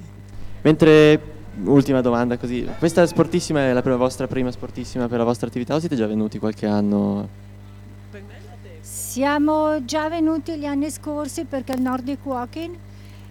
Mentre, 0.61 1.19
ultima 1.63 2.01
domanda 2.01 2.37
così, 2.37 2.67
questa 2.77 3.05
sportissima 3.05 3.61
è 3.61 3.73
la 3.73 3.81
prima- 3.81 3.97
vostra 3.97 4.27
prima 4.27 4.51
sportissima 4.51 5.07
per 5.07 5.17
la 5.17 5.23
vostra 5.23 5.47
attività 5.47 5.75
o 5.75 5.79
siete 5.79 5.95
già 5.95 6.05
venuti 6.05 6.37
qualche 6.37 6.67
anno? 6.67 7.27
Siamo 8.81 9.83
già 9.83 10.07
venuti 10.07 10.57
gli 10.57 10.65
anni 10.65 10.89
scorsi 10.89 11.43
perché 11.45 11.73
il 11.73 11.81
Nordic 11.81 12.19
Walking 12.23 12.75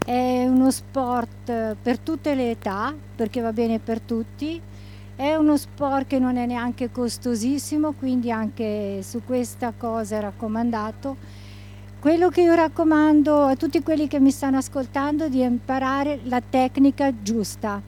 è 0.04 0.44
uno 0.46 0.70
sport 0.70 1.76
per 1.80 1.98
tutte 1.98 2.34
le 2.34 2.50
età, 2.50 2.94
perché 3.16 3.40
va 3.40 3.52
bene 3.52 3.78
per 3.78 4.00
tutti. 4.00 4.60
È 5.20 5.34
uno 5.34 5.58
sport 5.58 6.06
che 6.06 6.18
non 6.18 6.38
è 6.38 6.46
neanche 6.46 6.90
costosissimo, 6.90 7.92
quindi 7.92 8.30
anche 8.30 9.02
su 9.02 9.20
questa 9.22 9.74
cosa 9.76 10.16
è 10.16 10.20
raccomandato. 10.22 11.14
Quello 12.00 12.30
che 12.30 12.40
io 12.40 12.54
raccomando 12.54 13.42
a 13.42 13.54
tutti 13.54 13.82
quelli 13.82 14.08
che 14.08 14.18
mi 14.18 14.30
stanno 14.30 14.56
ascoltando 14.56 15.26
è 15.26 15.28
di 15.28 15.42
imparare 15.42 16.20
la 16.22 16.40
tecnica 16.40 17.12
giusta, 17.20 17.82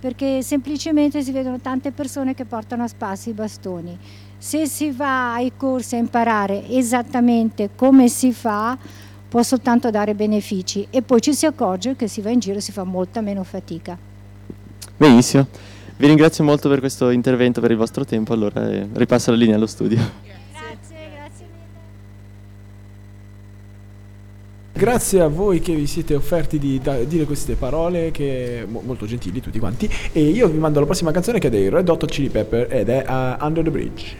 perché 0.00 0.42
semplicemente 0.42 1.22
si 1.22 1.30
vedono 1.30 1.60
tante 1.60 1.92
persone 1.92 2.34
che 2.34 2.46
portano 2.46 2.82
a 2.82 2.88
spasso 2.88 3.30
i 3.30 3.32
bastoni. 3.32 3.96
Se 4.36 4.66
si 4.66 4.90
va 4.90 5.34
ai 5.34 5.52
corsi 5.56 5.94
a 5.94 5.98
imparare 5.98 6.68
esattamente 6.68 7.70
come 7.76 8.08
si 8.08 8.32
fa, 8.32 8.76
può 9.28 9.40
soltanto 9.44 9.88
dare 9.90 10.16
benefici 10.16 10.88
e 10.90 11.00
poi 11.02 11.20
ci 11.20 11.32
si 11.32 11.46
accorge 11.46 11.94
che 11.94 12.08
si 12.08 12.20
va 12.20 12.30
in 12.30 12.40
giro 12.40 12.58
e 12.58 12.60
si 12.60 12.72
fa 12.72 12.82
molta 12.82 13.20
meno 13.20 13.44
fatica. 13.44 13.96
Benissimo. 14.96 15.46
Vi 16.02 16.08
ringrazio 16.08 16.42
molto 16.42 16.68
per 16.68 16.80
questo 16.80 17.10
intervento, 17.10 17.60
per 17.60 17.70
il 17.70 17.76
vostro 17.76 18.04
tempo, 18.04 18.32
allora 18.32 18.68
eh, 18.68 18.88
ripasso 18.92 19.30
la 19.30 19.36
linea 19.36 19.54
allo 19.54 19.68
studio. 19.68 19.98
Grazie, 19.98 20.96
grazie 21.14 21.46
mille. 21.46 21.78
Grazie 24.72 25.20
a 25.20 25.28
voi 25.28 25.60
che 25.60 25.76
vi 25.76 25.86
siete 25.86 26.16
offerti 26.16 26.58
di 26.58 26.80
da- 26.82 27.04
dire 27.04 27.24
queste 27.24 27.54
parole, 27.54 28.10
che 28.10 28.66
mo- 28.68 28.82
molto 28.84 29.06
gentili 29.06 29.40
tutti 29.40 29.60
quanti. 29.60 29.88
E 30.10 30.22
io 30.22 30.48
vi 30.48 30.58
mando 30.58 30.80
la 30.80 30.86
prossima 30.86 31.12
canzone 31.12 31.38
che 31.38 31.46
è 31.46 31.50
dei 31.50 31.68
Red 31.68 31.88
Hot 31.88 32.04
Chili 32.06 32.30
Pepper 32.30 32.66
ed 32.68 32.88
è 32.88 33.04
uh, 33.06 33.36
Under 33.44 33.62
the 33.62 33.70
Bridge. 33.70 34.16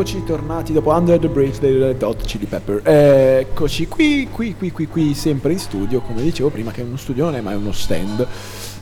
Eccoci 0.00 0.24
tornati 0.24 0.72
dopo 0.72 0.92
Under 0.92 1.18
the 1.18 1.28
Bridge 1.28 1.60
dei 1.60 1.78
Red 1.78 2.02
Hot 2.02 2.24
Chili 2.24 2.46
Pepper. 2.46 2.80
Eccoci 2.82 3.86
qui, 3.86 4.28
qui, 4.32 4.54
qui, 4.56 4.72
qui, 4.72 4.86
qui, 4.86 5.12
sempre 5.12 5.52
in 5.52 5.58
studio, 5.58 6.00
come 6.00 6.22
dicevo 6.22 6.48
prima, 6.48 6.70
che 6.70 6.80
è 6.80 6.84
uno 6.84 6.96
studio 6.96 7.26
non 7.26 7.34
è 7.34 7.42
mai 7.42 7.54
uno 7.54 7.70
stand. 7.70 8.26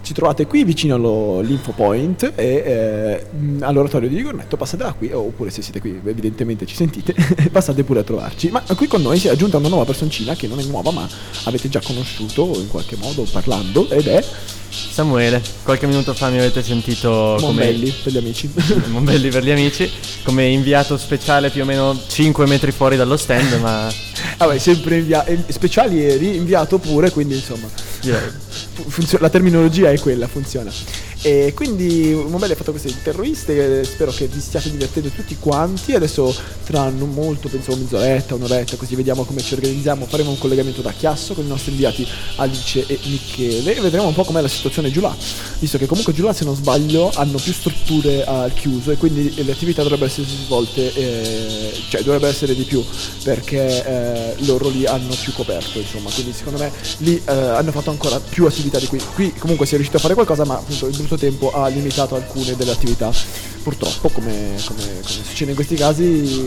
Ci 0.08 0.14
trovate 0.14 0.46
qui 0.46 0.64
vicino 0.64 0.94
all'Info 0.94 1.72
Point 1.72 2.32
e 2.34 2.42
eh, 2.42 3.24
all'oratorio 3.60 4.08
di 4.08 4.14
Ligornetto, 4.14 4.56
passate 4.56 4.82
da 4.82 4.94
qui, 4.94 5.12
oppure 5.12 5.50
se 5.50 5.60
siete 5.60 5.80
qui 5.80 6.00
evidentemente 6.02 6.64
ci 6.64 6.74
sentite, 6.74 7.14
passate 7.52 7.84
pure 7.84 8.00
a 8.00 8.02
trovarci. 8.04 8.48
Ma 8.48 8.62
qui 8.74 8.86
con 8.86 9.02
noi 9.02 9.18
si 9.18 9.28
è 9.28 9.32
aggiunta 9.32 9.58
una 9.58 9.68
nuova 9.68 9.84
personcina 9.84 10.34
che 10.34 10.46
non 10.46 10.60
è 10.60 10.62
nuova 10.62 10.92
ma 10.92 11.06
avete 11.44 11.68
già 11.68 11.82
conosciuto 11.84 12.58
in 12.58 12.68
qualche 12.68 12.96
modo 12.96 13.26
parlando 13.30 13.86
ed 13.90 14.06
è 14.06 14.24
Samuele, 14.70 15.42
qualche 15.62 15.86
minuto 15.86 16.14
fa 16.14 16.30
mi 16.30 16.38
avete 16.38 16.62
sentito 16.62 17.36
Mombelli 17.40 17.92
per 18.02 18.10
gli 18.10 18.16
amici. 18.16 18.50
come 18.50 18.86
Mombelli 18.88 19.28
per 19.28 19.44
gli 19.44 19.50
amici, 19.50 19.90
come 20.22 20.46
inviato 20.46 20.96
speciale 20.96 21.50
più 21.50 21.60
o 21.60 21.64
meno 21.66 21.94
5 22.06 22.46
metri 22.46 22.72
fuori 22.72 22.96
dallo 22.96 23.18
stand, 23.18 23.60
ma 23.60 23.92
Vabbè, 24.38 24.58
sempre 24.58 24.98
invia- 24.98 25.24
eh, 25.24 25.36
speciali 25.48 26.06
e 26.06 26.14
inviato 26.14 26.78
pure, 26.78 27.10
quindi 27.10 27.34
insomma 27.34 27.68
fu- 28.72 28.88
funzio- 28.88 29.18
la 29.20 29.28
terminologia 29.30 29.90
è 29.90 29.98
quella, 29.98 30.28
funziona. 30.28 30.70
E 31.20 31.52
quindi 31.54 32.12
Mombelli 32.14 32.52
ha 32.52 32.56
fatto 32.56 32.70
queste 32.70 32.88
interviste, 32.88 33.80
eh, 33.80 33.84
spero 33.84 34.12
che 34.12 34.26
vi 34.28 34.40
stiate 34.40 34.70
divertendo 34.70 35.08
tutti 35.08 35.36
quanti. 35.38 35.94
Adesso 35.94 36.34
tra 36.64 36.88
non 36.90 37.12
molto, 37.12 37.48
penso 37.48 37.74
mezz'oretta, 37.76 38.34
un'oretta, 38.34 38.76
così 38.76 38.94
vediamo 38.94 39.24
come 39.24 39.40
ci 39.40 39.54
organizziamo. 39.54 40.06
Faremo 40.06 40.30
un 40.30 40.38
collegamento 40.38 40.80
da 40.80 40.92
Chiasso 40.92 41.34
con 41.34 41.44
i 41.44 41.48
nostri 41.48 41.72
inviati 41.72 42.06
Alice 42.36 42.84
e 42.86 42.98
Michele 43.04 43.76
e 43.76 43.80
vedremo 43.80 44.06
un 44.06 44.14
po' 44.14 44.24
com'è 44.24 44.40
la 44.40 44.48
situazione 44.48 44.90
giù 44.90 45.00
là. 45.00 45.14
Visto 45.58 45.76
che 45.76 45.86
comunque 45.86 46.12
giù 46.12 46.22
là, 46.22 46.32
se 46.32 46.44
non 46.44 46.54
sbaglio, 46.54 47.10
hanno 47.14 47.38
più 47.38 47.52
strutture 47.52 48.24
al 48.24 48.54
chiuso 48.54 48.92
e 48.92 48.96
quindi 48.96 49.42
le 49.42 49.50
attività 49.50 49.82
dovrebbero 49.82 50.08
essere 50.08 50.26
svolte, 50.26 50.92
eh, 50.94 51.72
cioè 51.88 52.02
dovrebbe 52.02 52.28
essere 52.28 52.54
di 52.54 52.62
più 52.62 52.84
perché 53.24 53.84
eh, 53.84 54.34
loro 54.44 54.68
lì 54.68 54.86
hanno 54.86 55.14
più 55.20 55.32
coperto, 55.32 55.78
insomma. 55.80 56.10
Quindi 56.10 56.32
secondo 56.32 56.60
me 56.60 56.70
lì 56.98 57.20
eh, 57.24 57.32
hanno 57.32 57.72
fatto 57.72 57.90
ancora 57.90 58.20
più 58.20 58.46
attività 58.46 58.78
di 58.78 58.86
qui. 58.86 59.00
Qui 59.14 59.32
comunque 59.36 59.66
si 59.66 59.72
è 59.72 59.76
riuscito 59.76 59.98
a 59.98 60.00
fare 60.00 60.14
qualcosa, 60.14 60.44
ma 60.44 60.54
appunto 60.54 60.86
il 60.86 60.96
brutto 61.08 61.16
tempo 61.16 61.50
ha 61.52 61.66
limitato 61.68 62.14
alcune 62.14 62.54
delle 62.54 62.72
attività. 62.72 63.10
Purtroppo, 63.62 64.10
come, 64.10 64.54
come- 64.64 65.00
come 65.02 65.24
succede 65.24 65.50
in 65.50 65.56
questi 65.56 65.74
casi, 65.74 66.46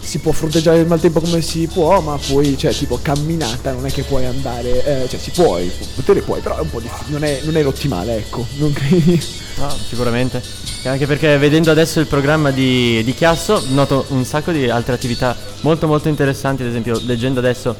si 0.00 0.18
può 0.18 0.32
fronteggiare 0.32 0.78
il 0.78 0.86
maltempo 0.86 1.20
come 1.20 1.40
si 1.40 1.66
può, 1.66 2.00
ma 2.00 2.18
poi, 2.28 2.56
cioè, 2.58 2.74
tipo 2.74 2.98
camminata 3.00 3.72
non 3.72 3.86
è 3.86 3.90
che 3.90 4.02
puoi 4.02 4.26
andare, 4.26 5.02
eh, 5.04 5.08
cioè, 5.08 5.18
si 5.18 5.30
puoi, 5.30 5.70
potere 5.94 6.20
puoi, 6.20 6.40
però 6.40 6.58
è 6.58 6.60
un 6.60 6.70
po' 6.70 6.80
difficile, 6.80 7.10
non 7.10 7.24
è, 7.24 7.40
non 7.44 7.56
è 7.56 7.62
l'ottimale, 7.62 8.16
ecco, 8.16 8.46
non 8.56 8.72
credi? 8.74 9.22
No, 9.56 9.74
sicuramente. 9.88 10.42
E 10.82 10.88
anche 10.88 11.06
perché 11.06 11.36
vedendo 11.38 11.70
adesso 11.70 11.98
il 11.98 12.06
programma 12.06 12.50
di, 12.50 13.02
di 13.02 13.14
Chiasso 13.14 13.64
noto 13.70 14.04
un 14.08 14.24
sacco 14.24 14.52
di 14.52 14.70
altre 14.70 14.94
attività 14.94 15.36
molto 15.62 15.86
molto 15.86 16.08
interessanti, 16.08 16.62
ad 16.62 16.68
esempio 16.68 17.00
leggendo 17.04 17.40
adesso 17.40 17.74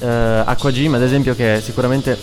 eh, 0.00 0.06
Acqua 0.06 0.70
Gym, 0.70 0.94
ad 0.94 1.02
esempio 1.02 1.34
che 1.34 1.60
sicuramente 1.62 2.16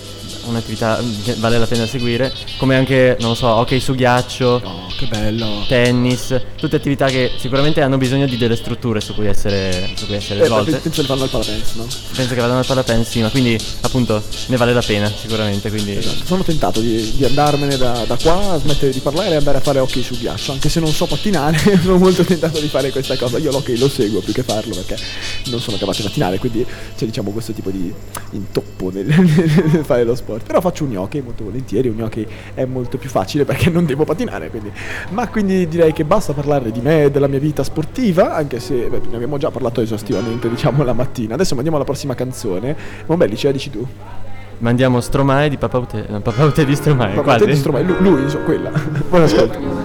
un'attività 0.46 1.00
che 1.24 1.36
vale 1.36 1.58
la 1.58 1.66
pena 1.68 1.86
seguire, 1.86 2.34
come 2.58 2.76
anche, 2.76 3.18
non 3.20 3.30
lo 3.30 3.36
so, 3.36 3.48
hockey 3.48 3.80
su 3.80 3.94
ghiaccio, 3.96 4.62
Oh, 4.64 4.88
che 4.98 5.06
bello. 5.08 5.64
tennis, 5.68 6.40
tutte 6.58 6.76
attività 6.78 7.08
che 7.08 7.32
sicuramente 7.38 7.82
hanno 7.82 7.98
bisogno 7.98 8.26
di 8.26 8.38
delle 8.38 8.56
strutture 8.56 9.02
su 9.02 9.14
cui 9.14 9.28
essere, 9.28 9.90
su 9.96 10.06
cui 10.06 10.16
essere 10.16 10.42
Eh, 10.42 10.46
svolte. 10.46 10.72
penso 10.78 11.02
che 11.02 11.08
fanno 11.08 11.24
al 11.24 11.30
parapenso, 11.30 11.72
no? 11.78 11.88
Penso 12.16 12.34
che 12.34 12.40
vadano 12.42 12.60
al 12.60 12.66
parapenso, 12.66 13.10
sì, 13.12 13.22
ma 13.22 13.30
quindi 13.30 13.58
appunto 13.82 14.22
ne 14.48 14.58
vale 14.58 14.74
la 14.74 14.82
pena 14.82 15.12
sicuramente, 15.12 15.70
quindi 15.70 15.96
Esatto, 15.98 16.26
sono 16.26 16.44
tentato 16.44 16.80
di, 16.80 17.14
di 17.16 17.26
andarmene 17.26 17.78
da, 17.78 18.04
da 18.08 18.18
qua, 18.22 18.58
smettere 18.62 18.92
di 18.92 19.00
parlare 19.00 19.32
e 19.32 19.36
andare 19.36 19.58
a 19.58 19.62
fare 19.62 19.80
hockey 19.80 20.02
su 20.04 20.18
ghiaccio, 20.18 20.52
anche 20.54 20.70
se 20.70 20.80
non 20.80 20.92
so 20.92 21.06
pattinare, 21.06 21.58
sono 21.82 21.98
molto 21.98 22.24
tentato 22.24 22.60
di 22.60 22.68
fare 22.68 22.92
questa 22.92 23.16
cosa. 23.18 23.38
Io 23.38 23.52
l'hockey 23.52 23.78
lo 23.78 23.90
seguo 23.90 24.22
più 24.22 24.34
che 24.34 24.44
farlo 24.44 24.74
perché 24.76 24.98
non 25.46 25.60
sono 25.60 25.78
capace 25.78 26.02
di 26.02 26.08
pattinare, 26.08 26.38
quindi 26.40 26.66
c'è 26.98 27.06
diciamo 27.06 27.32
questo 27.32 27.52
tipo 27.54 27.70
di 27.70 27.94
intoppo 28.32 28.92
nel, 28.92 29.06
nel 29.08 29.84
fare 29.86 30.04
lo 30.04 30.16
sport. 30.16 30.35
Però 30.44 30.62
faccio 30.62 30.84
un 30.84 30.96
hockey 30.96 31.22
molto 31.22 31.44
volentieri, 31.44 31.88
un 31.90 32.02
hockey 32.02 32.26
è 32.54 32.66
molto 32.66 32.98
più 32.98 33.10
facile 33.10 33.46
perché 33.46 33.70
non 33.70 33.86
devo 33.86 34.04
pattinare, 34.04 34.50
quindi. 34.50 34.72
Ma 35.10 35.28
quindi 35.28 35.68
direi 35.68 35.94
che 35.94 36.04
basta 36.04 36.34
parlare 36.34 36.72
di 36.72 36.82
me 36.82 37.06
e 37.06 37.12
della 37.12 37.28
mia 37.28 37.40
vita 37.40 37.64
sportiva, 37.64 38.36
anche 38.36 38.60
se 38.60 38.76
beh, 38.88 39.02
ne 39.10 39.16
abbiamo 39.16 39.38
già 39.38 39.52
parlato 39.52 39.82
esaustivamente, 39.82 40.50
diciamo, 40.50 40.84
la 40.84 40.94
mattina. 40.94 41.34
Adesso 41.36 41.54
mandiamo 41.54 41.78
alla 41.78 41.86
prossima 41.86 42.16
canzone. 42.16 42.76
Mombelli, 43.06 43.36
ce 43.36 43.48
la 43.48 43.54
dici 43.54 43.70
tu? 43.70 43.88
mandiamo 44.60 45.02
Stromae 45.02 45.50
di 45.50 45.58
Papaute, 45.58 46.06
no, 46.08 46.22
Papaute 46.22 46.66
di 46.66 46.76
Stromae, 46.76 47.16
Ma 47.16 47.22
quasi. 47.22 47.46
di 47.46 47.56
Stromae, 47.56 47.84
lui, 47.84 47.98
lui, 48.00 48.22
insomma, 48.22 48.44
quella. 48.46 48.72
Buon 49.10 49.24
ascolto. 49.24 49.85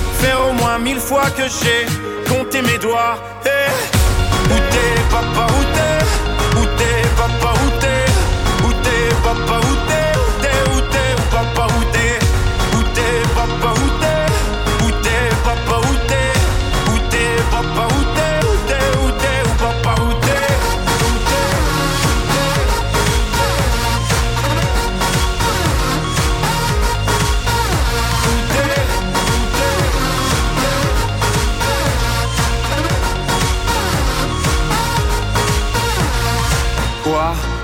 faire 0.21 0.39
au 0.49 0.53
moins 0.53 0.77
mille 0.79 0.99
fois 0.99 1.29
que 1.37 1.43
j'ai 1.43 1.85
compté 2.31 2.61
mes 2.61 2.77
doigts. 2.77 3.17
Eh, 3.45 3.49
Où 4.53 4.57
t'es 4.71 4.93
papa, 5.09 5.43
où 5.57 5.63
t'es? 5.75 6.59
Où 6.59 6.65
t'es 6.77 7.01
papa, 7.17 7.53
où 7.63 7.69
t'es? 7.81 8.05
Où 8.67 8.71
t'es 8.83 9.03
papa, 9.23 9.60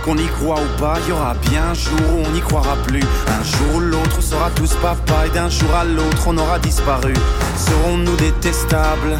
Qu'on 0.07 0.17
y 0.17 0.27
croit 0.27 0.61
ou 0.61 0.79
pas, 0.79 0.99
y 1.05 1.11
aura 1.11 1.33
bien 1.33 1.71
un 1.71 1.73
jour 1.73 1.99
où 2.13 2.23
on 2.25 2.31
n'y 2.31 2.39
croira 2.39 2.77
plus. 2.85 3.03
Un 3.27 3.43
jour 3.43 3.75
ou 3.75 3.79
l'autre, 3.81 4.15
on 4.17 4.21
sera 4.21 4.49
tous 4.51 4.73
papa 4.75 5.27
et 5.27 5.29
d'un 5.31 5.49
jour 5.49 5.75
à 5.75 5.83
l'autre, 5.83 6.23
on 6.27 6.37
aura 6.37 6.59
disparu. 6.59 7.13
Serons-nous 7.57 8.15
détestables? 8.15 9.19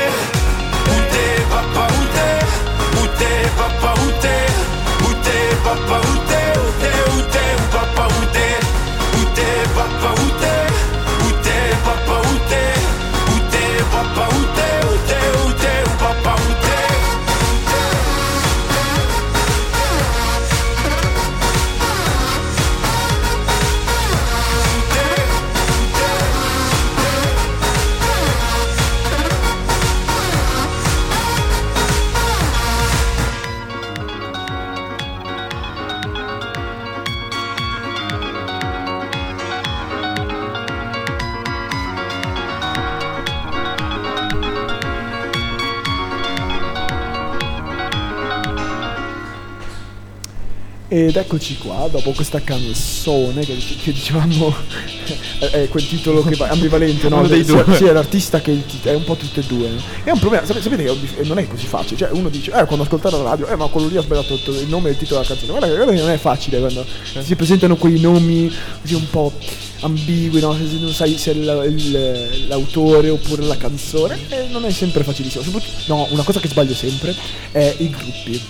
eccoci 51.33 51.57
qua, 51.59 51.87
dopo 51.89 52.11
questa 52.11 52.41
canzone 52.41 53.45
che, 53.45 53.55
che 53.81 53.93
dicevamo 53.93 54.53
è, 55.39 55.45
è 55.45 55.67
quel 55.69 55.87
titolo 55.87 56.23
che 56.23 56.35
va 56.35 56.49
ambivalente, 56.49 57.07
no? 57.07 57.19
Uno 57.19 57.27
dei 57.29 57.45
Sia- 57.45 57.63
due. 57.63 57.75
Sia 57.77 57.93
l'artista 57.93 58.41
che 58.41 58.61
è 58.83 58.93
un 58.93 59.05
po' 59.05 59.15
tutte 59.15 59.39
e 59.39 59.43
due. 59.47 59.69
no? 59.69 59.79
È 60.03 60.11
un 60.11 60.19
problema, 60.19 60.45
sapete, 60.45 60.67
che 60.83 60.91
è 61.21 61.23
non 61.23 61.37
è 61.37 61.47
così 61.47 61.65
facile, 61.67 61.95
cioè 61.95 62.09
uno 62.11 62.27
dice, 62.27 62.51
eh 62.51 62.65
quando 62.65 62.83
ascoltare 62.83 63.15
la 63.15 63.23
radio, 63.23 63.47
eh 63.47 63.55
ma 63.55 63.67
quello 63.67 63.87
lì 63.87 63.95
ha 63.95 64.01
sbagliato 64.01 64.33
il 64.33 64.67
nome 64.67 64.89
e 64.89 64.91
il 64.91 64.97
titolo 64.97 65.21
della 65.21 65.33
canzone. 65.33 65.57
Guarda, 65.57 65.73
guarda 65.73 65.93
che 65.93 66.01
non 66.01 66.09
è 66.09 66.17
facile 66.17 66.59
quando 66.59 66.85
si 67.21 67.35
presentano 67.37 67.75
quei 67.77 67.99
nomi 68.01 68.53
così 68.81 68.95
un 68.95 69.09
po' 69.09 69.31
ambigui, 69.79 70.41
no? 70.41 70.53
Se 70.53 70.63
non 70.81 70.91
sai 70.91 71.17
se 71.17 71.31
è 71.31 71.33
il- 71.33 71.73
il- 71.77 72.47
l'autore 72.49 73.07
oppure 73.09 73.43
la 73.45 73.55
canzone, 73.55 74.19
e 74.27 74.47
non 74.51 74.65
è 74.65 74.71
sempre 74.71 75.03
facilissimo. 75.05 75.43
No, 75.85 76.07
una 76.11 76.23
cosa 76.23 76.41
che 76.41 76.49
sbaglio 76.49 76.73
sempre 76.73 77.15
è 77.53 77.73
i 77.77 77.89
gruppi. 77.89 78.41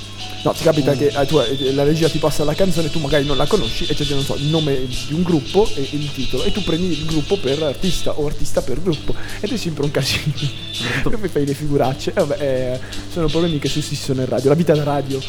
No, 0.43 0.53
ti 0.53 0.63
capita 0.63 0.93
che 0.93 1.07
eh, 1.07 1.25
tu, 1.27 1.39
eh, 1.39 1.71
la 1.73 1.83
regia 1.83 2.09
ti 2.09 2.17
passa 2.17 2.43
la 2.43 2.55
canzone, 2.55 2.89
tu 2.89 2.99
magari 2.99 3.25
non 3.25 3.37
la 3.37 3.45
conosci 3.45 3.85
e 3.85 3.93
c'è 3.93 4.03
non 4.13 4.23
so, 4.23 4.35
il 4.35 4.45
nome 4.45 4.87
di 4.87 5.13
un 5.13 5.21
gruppo 5.21 5.69
e 5.75 5.87
il 5.91 6.11
titolo 6.11 6.43
e 6.43 6.51
tu 6.51 6.63
prendi 6.63 6.87
il 6.87 7.05
gruppo 7.05 7.37
per 7.37 7.61
artista 7.61 8.17
o 8.17 8.25
artista 8.25 8.61
per 8.61 8.81
gruppo 8.81 9.13
ed 9.39 9.51
è 9.51 9.57
sempre 9.57 9.83
un 9.83 9.91
casino. 9.91 10.33
e 10.35 11.17
poi 11.17 11.29
fai 11.29 11.45
le 11.45 11.53
figuracce. 11.53 12.09
E 12.09 12.13
vabbè, 12.13 12.41
eh, 12.41 12.79
sono 13.11 13.27
problemi 13.27 13.59
che 13.59 13.69
sussistono 13.69 14.21
in 14.21 14.27
radio, 14.27 14.49
la 14.49 14.55
vita 14.55 14.73
da 14.73 14.83
radio. 14.83 15.19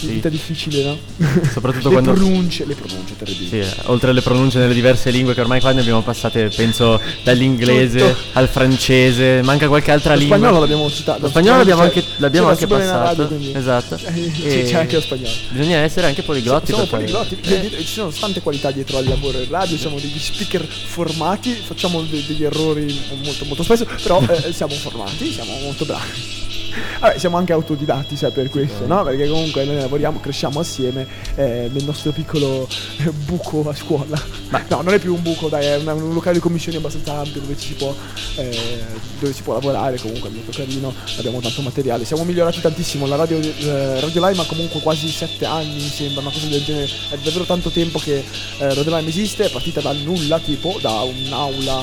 La 0.00 0.12
vita 0.12 0.28
difficile, 0.28 0.82
no? 0.84 0.98
Soprattutto 1.50 1.88
le 1.88 1.94
quando- 1.94 2.12
pronunce, 2.12 2.64
le 2.66 2.74
pronunce 2.74 3.16
terribili. 3.16 3.48
Sì, 3.48 3.58
eh, 3.58 3.66
oltre 3.84 4.10
alle 4.10 4.20
pronunce 4.20 4.58
nelle 4.58 4.74
diverse 4.74 5.10
lingue 5.10 5.32
che 5.34 5.40
ormai 5.40 5.60
qua 5.60 5.72
ne 5.72 5.80
abbiamo 5.80 6.02
passate, 6.02 6.50
penso, 6.54 7.00
dall'inglese 7.24 7.98
Tutto. 7.98 8.16
al 8.34 8.48
francese, 8.48 9.40
manca 9.42 9.68
qualche 9.68 9.90
altra 9.90 10.12
Lo 10.14 10.18
lingua. 10.18 10.36
spagnolo 10.36 10.60
l'abbiamo 10.60 10.90
citato. 10.90 11.20
Lo 11.22 11.28
spagnolo 11.28 11.56
l'abbiamo 11.58 11.80
Cioè, 11.82 11.94
anche, 11.96 12.04
l'abbiamo 12.18 12.48
anche 12.48 12.66
passato. 12.66 13.22
radio, 13.28 13.58
esatto. 13.58 13.96
Cioè, 13.96 14.12
sì, 14.12 14.62
c'è 14.66 14.74
anche 14.74 14.94
lo 14.96 15.00
spagnolo. 15.00 15.34
Bisogna 15.50 15.78
essere 15.78 16.06
anche 16.06 16.22
poliglotti 16.22 16.66
siamo 16.72 16.84
poliglotti, 16.86 17.38
Eh, 17.42 17.70
ci 17.78 17.86
sono 17.86 18.10
tante 18.10 18.40
qualità 18.40 18.70
dietro 18.70 18.98
al 18.98 19.06
lavoro 19.06 19.38
in 19.40 19.48
radio, 19.48 19.76
siamo 19.76 19.98
degli 19.98 20.18
speaker 20.18 20.62
formati, 20.66 21.52
facciamo 21.54 22.02
de- 22.02 22.24
degli 22.26 22.44
errori 22.44 23.00
molto 23.24 23.44
molto 23.46 23.62
spesso, 23.62 23.86
però 24.02 24.20
eh, 24.28 24.52
siamo 24.52 24.74
formati, 24.74 25.32
siamo 25.32 25.52
molto 25.62 25.84
bravi. 25.84 26.55
Vabbè, 27.00 27.18
siamo 27.18 27.36
anche 27.36 27.52
autodidatti, 27.52 28.16
sai, 28.16 28.30
per 28.32 28.48
questo, 28.50 28.86
no? 28.86 29.02
Perché 29.04 29.28
comunque 29.28 29.64
noi 29.64 29.76
lavoriamo, 29.76 30.20
cresciamo 30.20 30.60
assieme 30.60 31.06
eh, 31.34 31.70
nel 31.72 31.84
nostro 31.84 32.12
piccolo 32.12 32.68
eh, 32.98 33.10
buco 33.10 33.68
a 33.68 33.74
scuola. 33.74 34.20
Ma 34.48 34.62
no, 34.68 34.82
non 34.82 34.94
è 34.94 34.98
più 34.98 35.14
un 35.14 35.22
buco, 35.22 35.48
dai, 35.48 35.64
è 35.66 35.76
una- 35.76 35.92
un 35.94 36.12
locale 36.14 36.34
di 36.36 36.40
commissioni 36.40 36.78
abbastanza 36.78 37.14
ampio 37.18 37.40
dove 37.40 37.56
ci 37.58 37.68
si 37.68 37.74
può, 37.74 37.94
eh, 38.36 38.84
dove 39.18 39.32
si 39.32 39.42
può 39.42 39.54
lavorare, 39.54 39.98
comunque 39.98 40.28
è 40.28 40.32
molto 40.32 40.52
carino, 40.54 40.92
abbiamo 41.18 41.40
tanto 41.40 41.62
materiale. 41.62 42.04
Siamo 42.04 42.24
migliorati 42.24 42.60
tantissimo, 42.60 43.06
la 43.06 43.16
radio, 43.16 43.38
eh, 43.38 44.00
radio 44.00 44.26
Lime 44.28 44.42
ha 44.42 44.46
comunque 44.46 44.80
quasi 44.80 45.08
sette 45.08 45.44
anni, 45.44 45.74
mi 45.74 45.88
sembra, 45.88 46.20
una 46.20 46.30
cosa 46.30 46.46
del 46.46 46.62
genere. 46.64 46.88
È 47.10 47.16
davvero 47.22 47.44
tanto 47.44 47.70
tempo 47.70 47.98
che 47.98 48.18
eh, 48.58 48.74
Radio 48.74 48.96
Lime 48.96 49.08
esiste, 49.08 49.46
è 49.46 49.50
partita 49.50 49.80
dal 49.80 49.96
nulla, 49.98 50.38
tipo 50.38 50.78
da 50.80 51.02
un'aula 51.02 51.80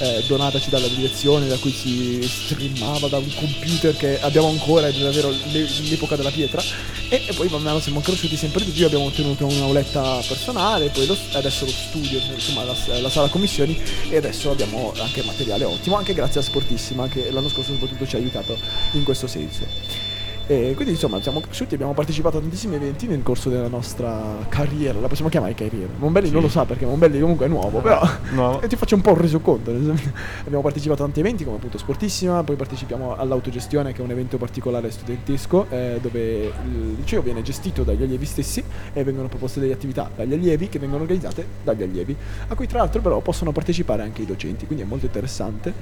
eh, 0.00 0.24
donataci 0.26 0.70
dalla 0.70 0.88
direzione, 0.88 1.46
da 1.48 1.56
cui 1.56 1.72
si 1.72 2.20
streamava 2.22 3.08
da 3.08 3.18
un 3.18 3.32
computer 3.34 3.94
che 3.96 4.18
abbiamo 4.36 4.48
ancora, 4.48 4.88
è 4.88 4.92
davvero 4.92 5.30
l'e- 5.30 5.68
l'epoca 5.88 6.14
della 6.16 6.30
pietra. 6.30 6.62
E, 7.08 7.22
e 7.26 7.32
poi 7.34 7.48
man 7.48 7.62
mano 7.62 7.80
siamo 7.80 8.00
cresciuti 8.00 8.36
sempre 8.36 8.64
di 8.64 8.70
più, 8.70 8.84
abbiamo 8.84 9.04
ottenuto 9.04 9.46
un'auletta 9.46 10.22
personale, 10.26 10.90
poi 10.90 11.06
lo- 11.06 11.16
adesso 11.32 11.64
lo 11.64 11.70
studio, 11.70 12.20
insomma 12.34 12.64
la, 12.64 12.74
la 13.00 13.08
sala 13.08 13.28
commissioni 13.28 13.80
e 14.10 14.16
adesso 14.16 14.50
abbiamo 14.50 14.92
anche 14.98 15.22
materiale 15.22 15.64
ottimo, 15.64 15.96
anche 15.96 16.12
grazie 16.12 16.40
a 16.40 16.42
Sportissima 16.42 17.08
che 17.08 17.30
l'anno 17.30 17.48
scorso 17.48 17.72
soprattutto 17.72 18.06
ci 18.06 18.16
ha 18.16 18.18
aiutato 18.18 18.58
in 18.92 19.04
questo 19.04 19.26
senso. 19.26 20.05
E 20.48 20.74
quindi 20.76 20.92
insomma 20.92 21.20
siamo 21.20 21.40
cresciuti, 21.40 21.74
abbiamo 21.74 21.92
partecipato 21.92 22.38
a 22.38 22.40
tantissimi 22.40 22.76
eventi 22.76 23.08
nel 23.08 23.24
corso 23.24 23.50
della 23.50 23.66
nostra 23.66 24.36
carriera, 24.48 25.00
la 25.00 25.08
possiamo 25.08 25.28
chiamare 25.28 25.54
carriera. 25.54 25.92
Monbelli 25.98 26.30
non 26.30 26.40
lo 26.40 26.48
sa 26.48 26.64
perché 26.64 26.86
Monbelli 26.86 27.18
comunque 27.18 27.46
è 27.46 27.48
nuovo, 27.48 27.80
però 27.80 28.00
nuovo. 28.30 28.60
e 28.60 28.68
ti 28.68 28.76
faccio 28.76 28.94
un 28.94 29.00
po' 29.00 29.10
un 29.10 29.20
resoconto. 29.20 29.72
abbiamo 29.72 30.62
partecipato 30.62 31.02
a 31.02 31.06
tanti 31.06 31.18
eventi 31.18 31.42
come 31.42 31.56
appunto 31.56 31.78
Sportissima, 31.78 32.44
poi 32.44 32.54
partecipiamo 32.54 33.16
all'autogestione 33.16 33.92
che 33.92 34.02
è 34.02 34.04
un 34.04 34.12
evento 34.12 34.38
particolare 34.38 34.88
studentesco 34.92 35.66
eh, 35.68 35.98
dove 36.00 36.44
il 36.44 36.94
liceo 36.96 37.22
viene 37.22 37.42
gestito 37.42 37.82
dagli 37.82 38.04
allievi 38.04 38.24
stessi 38.24 38.62
e 38.92 39.02
vengono 39.02 39.26
proposte 39.26 39.58
delle 39.58 39.72
attività 39.72 40.08
dagli 40.14 40.32
allievi 40.32 40.68
che 40.68 40.78
vengono 40.78 41.02
organizzate 41.02 41.44
dagli 41.64 41.82
allievi, 41.82 42.14
a 42.46 42.54
cui 42.54 42.68
tra 42.68 42.78
l'altro 42.78 43.00
però 43.00 43.18
possono 43.20 43.50
partecipare 43.50 44.02
anche 44.02 44.22
i 44.22 44.26
docenti, 44.26 44.64
quindi 44.66 44.84
è 44.84 44.86
molto 44.86 45.06
interessante. 45.06 45.74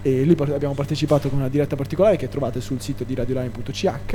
E 0.00 0.22
lì 0.22 0.36
abbiamo 0.38 0.74
partecipato 0.74 1.28
con 1.28 1.38
una 1.38 1.48
diretta 1.48 1.74
particolare 1.74 2.16
che 2.16 2.28
trovate 2.28 2.60
sul 2.60 2.80
sito 2.80 3.02
di 3.02 3.14
radioline.ch 3.14 4.11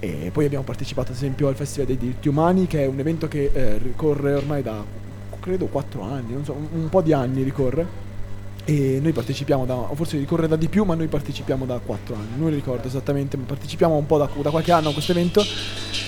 e 0.00 0.30
poi 0.32 0.44
abbiamo 0.44 0.64
partecipato 0.64 1.10
ad 1.10 1.16
esempio 1.16 1.48
al 1.48 1.54
Festival 1.54 1.86
dei 1.86 1.96
diritti 1.96 2.28
umani 2.28 2.66
che 2.66 2.82
è 2.82 2.86
un 2.86 2.98
evento 2.98 3.26
che 3.28 3.50
eh, 3.52 3.78
ricorre 3.78 4.34
ormai 4.34 4.62
da 4.62 4.84
credo 5.44 5.66
4 5.66 6.00
anni, 6.00 6.32
non 6.32 6.44
so, 6.44 6.54
un, 6.54 6.66
un 6.72 6.88
po' 6.88 7.02
di 7.02 7.12
anni 7.12 7.42
ricorre. 7.42 8.02
E 8.66 8.98
noi 9.00 9.12
partecipiamo 9.12 9.66
da, 9.66 9.74
o 9.74 9.94
forse 9.94 10.16
ricorre 10.16 10.48
da 10.48 10.56
di 10.56 10.68
più, 10.68 10.84
ma 10.84 10.94
noi 10.94 11.08
partecipiamo 11.08 11.66
da 11.66 11.78
4 11.78 12.14
anni, 12.14 12.38
non 12.38 12.50
ricordo 12.50 12.88
esattamente, 12.88 13.36
ma 13.36 13.44
partecipiamo 13.44 13.94
un 13.94 14.06
po' 14.06 14.18
da, 14.18 14.28
da 14.40 14.50
qualche 14.50 14.72
anno 14.72 14.88
a 14.88 14.92
questo 14.92 15.12
evento 15.12 15.44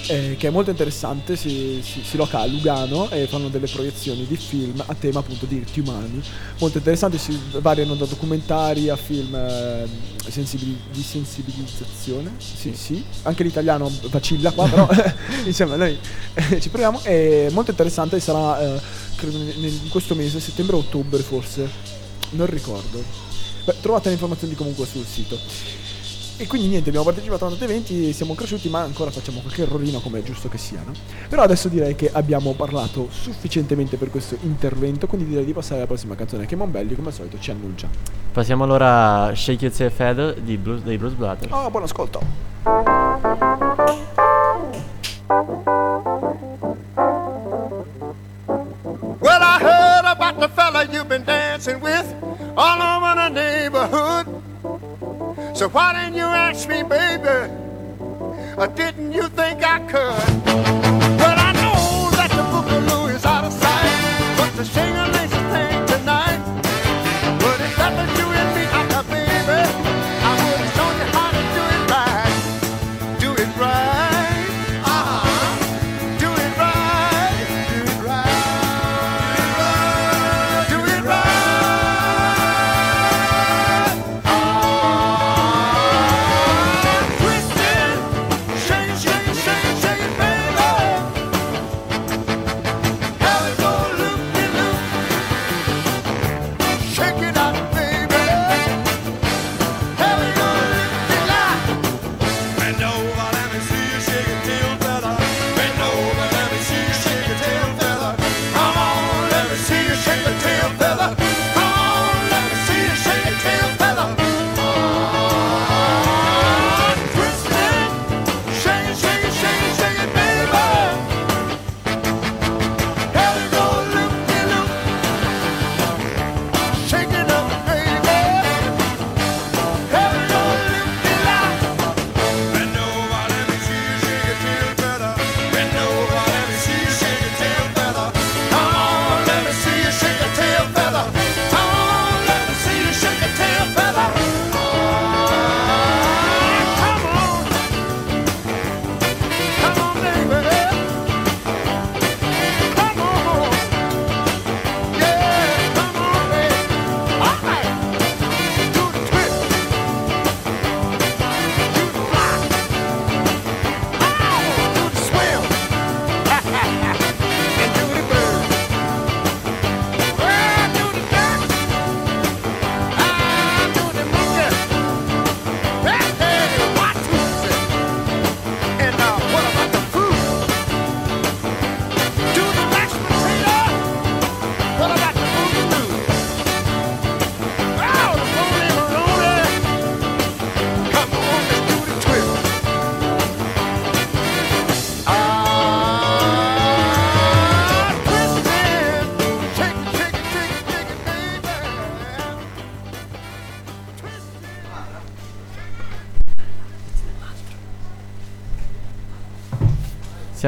eh, 0.09 0.37
che 0.39 0.49
è 0.49 0.51
molto 0.51 0.71
interessante, 0.71 1.37
si, 1.37 1.81
si, 1.83 2.03
si 2.03 2.17
loca 2.17 2.41
a 2.41 2.47
Lugano 2.47 3.11
e 3.11 3.27
fanno 3.27 3.49
delle 3.49 3.67
proiezioni 3.67 4.27
di 4.27 4.37
film 4.37 4.83
a 4.87 4.95
tema 4.95 5.21
appunto 5.21 5.47
di 5.47 5.55
diritti 5.57 5.81
umani, 5.81 6.23
molto 6.59 6.79
interessanti, 6.79 7.19
si 7.19 7.39
variano 7.61 7.95
da 7.95 8.05
documentari 8.05 8.89
a 8.89 8.97
film 8.97 9.35
eh, 9.35 9.87
sensibili- 10.29 10.79
di 10.91 11.03
sensibilizzazione, 11.03 12.33
sì 12.39 12.73
sì, 12.75 13.05
anche 13.23 13.43
l'italiano 13.43 13.91
vacilla 14.11 14.53
qua, 14.53 14.69
però 14.69 14.89
insomma 15.45 15.77
noi 15.77 15.99
eh, 16.35 16.61
ci 16.61 16.69
proviamo, 16.69 17.03
è 17.03 17.49
molto 17.51 17.71
interessante, 17.71 18.21
sarà 18.21 18.61
eh, 18.61 18.81
credo 19.17 19.37
in 19.39 19.89
questo 19.89 20.15
mese, 20.15 20.41
settembre-ottobre 20.41 21.23
forse, 21.23 21.69
non 22.31 22.47
ricordo. 22.47 23.03
Beh, 23.65 23.81
trovate 23.81 24.09
le 24.09 24.15
informazioni 24.15 24.55
comunque 24.55 24.87
sul 24.87 25.05
sito. 25.05 25.39
E 26.39 26.47
quindi 26.47 26.69
niente, 26.69 26.91
abbiamo 26.91 27.07
partecipato 27.07 27.47
a 27.47 27.49
tanti 27.49 27.65
eventi, 27.65 28.13
siamo 28.13 28.35
cresciuti, 28.35 28.69
ma 28.69 28.83
ancora 28.83 29.11
facciamo 29.11 29.41
qualche 29.41 29.63
errorino 29.63 30.01
come 30.01 30.19
è 30.19 30.23
giusto 30.23 30.49
che 30.51 30.59
sia, 30.59 30.83
no? 30.85 30.93
Però 31.31 31.41
adesso 31.41 31.69
direi 31.69 31.97
che 31.97 32.11
abbiamo 32.13 32.53
parlato 32.53 33.09
sufficientemente 33.11 33.97
per 33.97 34.11
questo 34.11 34.37
intervento, 34.43 35.07
quindi 35.07 35.27
direi 35.29 35.47
di 35.47 35.55
passare 35.55 35.77
alla 35.77 35.87
prossima 35.87 36.15
canzone 36.15 36.45
che 36.45 36.55
Monbelli, 36.55 36.95
come 36.95 37.09
al 37.09 37.15
solito, 37.15 37.39
ci 37.41 37.51
annuncia. 37.51 37.89
Passiamo 38.33 38.65
allora 38.65 39.25
a 39.25 39.35
Shake 39.35 39.67
It 39.67 39.73
Say 39.73 39.89
Feather 39.89 40.39
dei 40.39 40.59
Blues 40.59 41.15
Brothers. 41.15 41.51
Oh, 41.51 41.71
buon 41.71 41.85
ascolto. 41.85 43.06
Fella 50.77 50.93
you've 50.93 51.09
been 51.09 51.25
dancing 51.25 51.81
with 51.81 52.07
all 52.57 52.83
over 52.83 53.15
the 53.15 53.29
neighborhood. 53.29 54.27
So 55.57 55.69
why 55.69 55.93
didn't 55.95 56.17
you 56.17 56.25
ask 56.25 56.69
me, 56.69 56.83
baby? 56.83 57.53
Or 58.59 58.67
didn't 58.67 59.13
you 59.13 59.29
think 59.29 59.65
I 59.65 59.79
could? 59.87 60.86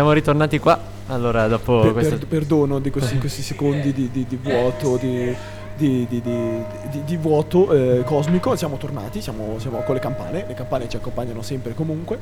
Siamo 0.09 0.13
ritornati 0.25 0.59
qua. 0.59 0.81
Allora, 1.09 1.47
dopo 1.49 1.81
Per- 1.81 1.93
questo... 1.93 2.17
per- 2.17 2.27
perdono 2.27 2.79
di 2.79 2.89
questi, 2.91 3.19
questi 3.21 3.43
secondi 3.43 3.93
di, 3.93 4.09
di- 4.11 4.25
di 4.27 4.39
vuoto, 4.43 4.97
di, 4.97 5.35
di- 5.77 6.07
di- 6.09 6.23
di- 6.23 7.05
di- 7.05 7.17
vuoto 7.19 7.71
eh, 7.73 8.03
cosmico. 8.05 8.57
Siamo 8.57 8.79
tornati, 8.79 9.21
siamo, 9.21 9.57
siamo 9.59 9.83
con 9.83 9.95
le 9.95 10.01
campane. 10.01 10.45
Le 10.49 10.55
campane 10.55 10.89
ci 10.89 10.97
accompagnano 10.97 11.43
sempre 11.43 11.73
e 11.73 11.75
comunque. 11.75 12.19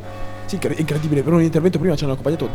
Sì, 0.46 0.54
incre- 0.56 0.74
incredibile, 0.78 1.22
per 1.22 1.32
un 1.32 1.42
intervento 1.42 1.78
prima 1.80 1.94
ci 1.96 2.04
hanno 2.04 2.12
accompagnato 2.14 2.48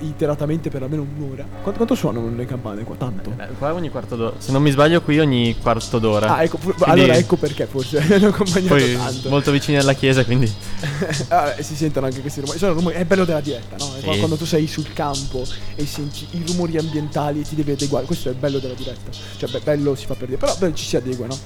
iteratamente 0.00 0.70
per 0.70 0.82
almeno 0.82 1.06
un'ora. 1.16 1.44
Quanto, 1.60 1.72
quanto 1.76 1.94
suonano 1.94 2.30
le 2.34 2.46
campane 2.46 2.82
qua? 2.84 2.96
Tanto. 2.96 3.32
Eh, 3.38 3.48
qua 3.58 3.74
ogni 3.74 3.90
quarto 3.90 4.16
d'ora. 4.16 4.34
Se 4.38 4.52
non 4.52 4.62
mi 4.62 4.70
sbaglio, 4.70 5.02
qui 5.02 5.18
ogni 5.18 5.54
quarto 5.60 5.98
d'ora. 5.98 6.36
Ah, 6.36 6.42
ecco, 6.42 6.56
Quindi- 6.58 6.82
allora 6.84 7.14
ecco 7.16 7.36
perché 7.36 7.66
forse 7.66 7.98
hanno 8.14 8.28
accompagnato 8.28 8.74
Poi 8.74 8.94
tanto. 8.94 9.28
molto 9.28 9.50
vicini 9.50 9.76
alla 9.78 9.92
chiesa, 9.94 10.24
quindi. 10.24 10.50
Ah, 11.28 11.54
si 11.60 11.74
sentono 11.74 12.06
anche 12.06 12.20
questi 12.20 12.40
rumori. 12.40 12.58
Sono 12.58 12.72
rumori- 12.74 12.94
È 12.96 13.04
bello 13.04 13.24
della 13.24 13.40
diretta, 13.40 13.76
no? 13.76 13.83
Sì. 14.04 14.10
qua- 14.10 14.16
Quando 14.18 14.36
tu 14.36 14.44
sei 14.46 14.66
sul 14.66 14.92
campo 14.92 15.44
e 15.74 15.86
senti 15.86 16.26
i 16.32 16.42
rumori 16.46 16.76
ambientali 16.78 17.40
e 17.40 17.42
ti 17.44 17.54
devi 17.54 17.72
adeguare. 17.72 18.04
Questo 18.06 18.28
è 18.28 18.32
il 18.32 18.38
bello 18.38 18.58
della 18.58 18.74
diretta. 18.74 19.10
Cioè, 19.38 19.50
beh, 19.50 19.60
bello 19.60 19.94
si 19.94 20.06
fa 20.06 20.14
per 20.14 20.26
dire, 20.28 20.38
però 20.38 20.54
beh, 20.56 20.74
ci 20.74 20.84
si 20.84 20.96
adegua, 20.96 21.26
no? 21.26 21.38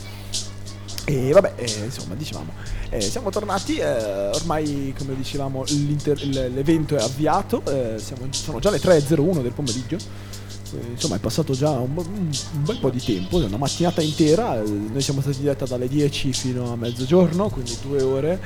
E 1.04 1.32
vabbè, 1.32 1.54
eh, 1.56 1.84
insomma, 1.84 2.14
dicevamo, 2.14 2.52
eh, 2.90 3.00
siamo 3.00 3.30
tornati, 3.30 3.76
eh, 3.78 4.28
ormai 4.34 4.92
come 4.98 5.16
dicevamo 5.16 5.64
l'evento 5.94 6.96
è 6.96 7.00
avviato, 7.02 7.62
eh, 7.64 7.98
siamo- 7.98 8.26
sono 8.30 8.58
già 8.58 8.68
le 8.68 8.78
3.01 8.78 9.40
del 9.40 9.52
pomeriggio, 9.52 9.96
eh, 9.96 10.90
insomma 10.92 11.16
è 11.16 11.18
passato 11.18 11.54
già 11.54 11.70
un, 11.70 11.96
un- 11.96 12.30
bel 12.62 12.78
po' 12.78 12.90
di 12.90 13.00
tempo, 13.02 13.38
una 13.38 13.56
mattinata 13.56 14.02
intera, 14.02 14.60
eh, 14.62 14.68
noi 14.68 15.00
siamo 15.00 15.22
stati 15.22 15.36
in 15.36 15.42
diretta 15.44 15.64
dalle 15.64 15.88
10 15.88 16.30
fino 16.34 16.72
a 16.72 16.76
mezzogiorno, 16.76 17.48
quindi 17.48 17.74
due 17.80 18.02
ore, 18.02 18.40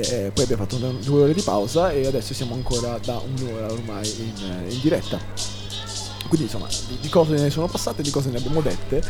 e, 0.00 0.30
poi 0.32 0.44
abbiamo 0.44 0.62
fatto 0.64 0.76
una- 0.76 0.92
due 1.02 1.22
ore 1.22 1.34
di 1.34 1.42
pausa 1.42 1.90
e 1.92 2.06
adesso 2.06 2.32
siamo 2.34 2.54
ancora 2.54 2.98
da 3.04 3.18
un'ora 3.18 3.70
ormai 3.70 4.08
in, 4.18 4.64
in 4.68 4.80
diretta. 4.80 5.60
Quindi 6.32 6.50
insomma 6.50 6.66
di, 6.88 6.96
di 6.98 7.08
cose 7.10 7.34
ne 7.34 7.50
sono 7.50 7.66
passate, 7.66 8.00
di 8.00 8.08
cose 8.08 8.30
ne 8.30 8.38
abbiamo 8.38 8.62
dette, 8.62 9.02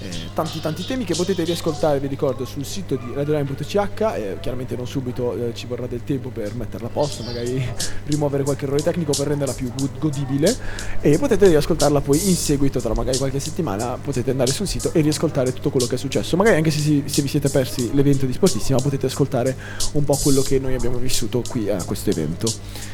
eh, 0.00 0.10
tanti 0.34 0.60
tanti 0.60 0.84
temi 0.84 1.04
che 1.04 1.14
potete 1.14 1.44
riascoltare, 1.44 2.00
vi 2.00 2.08
ricordo, 2.08 2.44
sul 2.44 2.64
sito 2.64 2.96
di 2.96 3.12
radioline.ch, 3.14 3.74
eh, 4.16 4.38
chiaramente 4.40 4.74
non 4.74 4.84
subito 4.84 5.36
eh, 5.36 5.54
ci 5.54 5.66
vorrà 5.66 5.86
del 5.86 6.02
tempo 6.02 6.30
per 6.30 6.52
metterla 6.56 6.88
a 6.88 6.90
posto, 6.90 7.22
magari 7.22 7.64
rimuovere 8.06 8.42
qualche 8.42 8.64
errore 8.64 8.82
tecnico 8.82 9.12
per 9.16 9.28
renderla 9.28 9.54
più 9.54 9.72
go- 9.72 9.88
godibile 10.00 10.52
e 11.00 11.16
potete 11.16 11.46
riascoltarla 11.46 12.00
poi 12.00 12.28
in 12.28 12.34
seguito 12.34 12.80
tra 12.80 12.92
magari 12.92 13.18
qualche 13.18 13.38
settimana, 13.38 13.96
potete 13.96 14.32
andare 14.32 14.50
sul 14.50 14.66
sito 14.66 14.92
e 14.92 15.00
riascoltare 15.00 15.52
tutto 15.52 15.70
quello 15.70 15.86
che 15.86 15.94
è 15.94 15.98
successo, 15.98 16.36
magari 16.36 16.56
anche 16.56 16.72
se, 16.72 16.80
si- 16.80 17.04
se 17.06 17.22
vi 17.22 17.28
siete 17.28 17.50
persi 17.50 17.94
l'evento 17.94 18.26
di 18.26 18.32
Sportissima 18.32 18.80
potete 18.80 19.06
ascoltare 19.06 19.56
un 19.92 20.02
po' 20.02 20.16
quello 20.16 20.42
che 20.42 20.58
noi 20.58 20.74
abbiamo 20.74 20.98
vissuto 20.98 21.40
qui 21.48 21.70
a 21.70 21.80
questo 21.84 22.10
evento. 22.10 22.92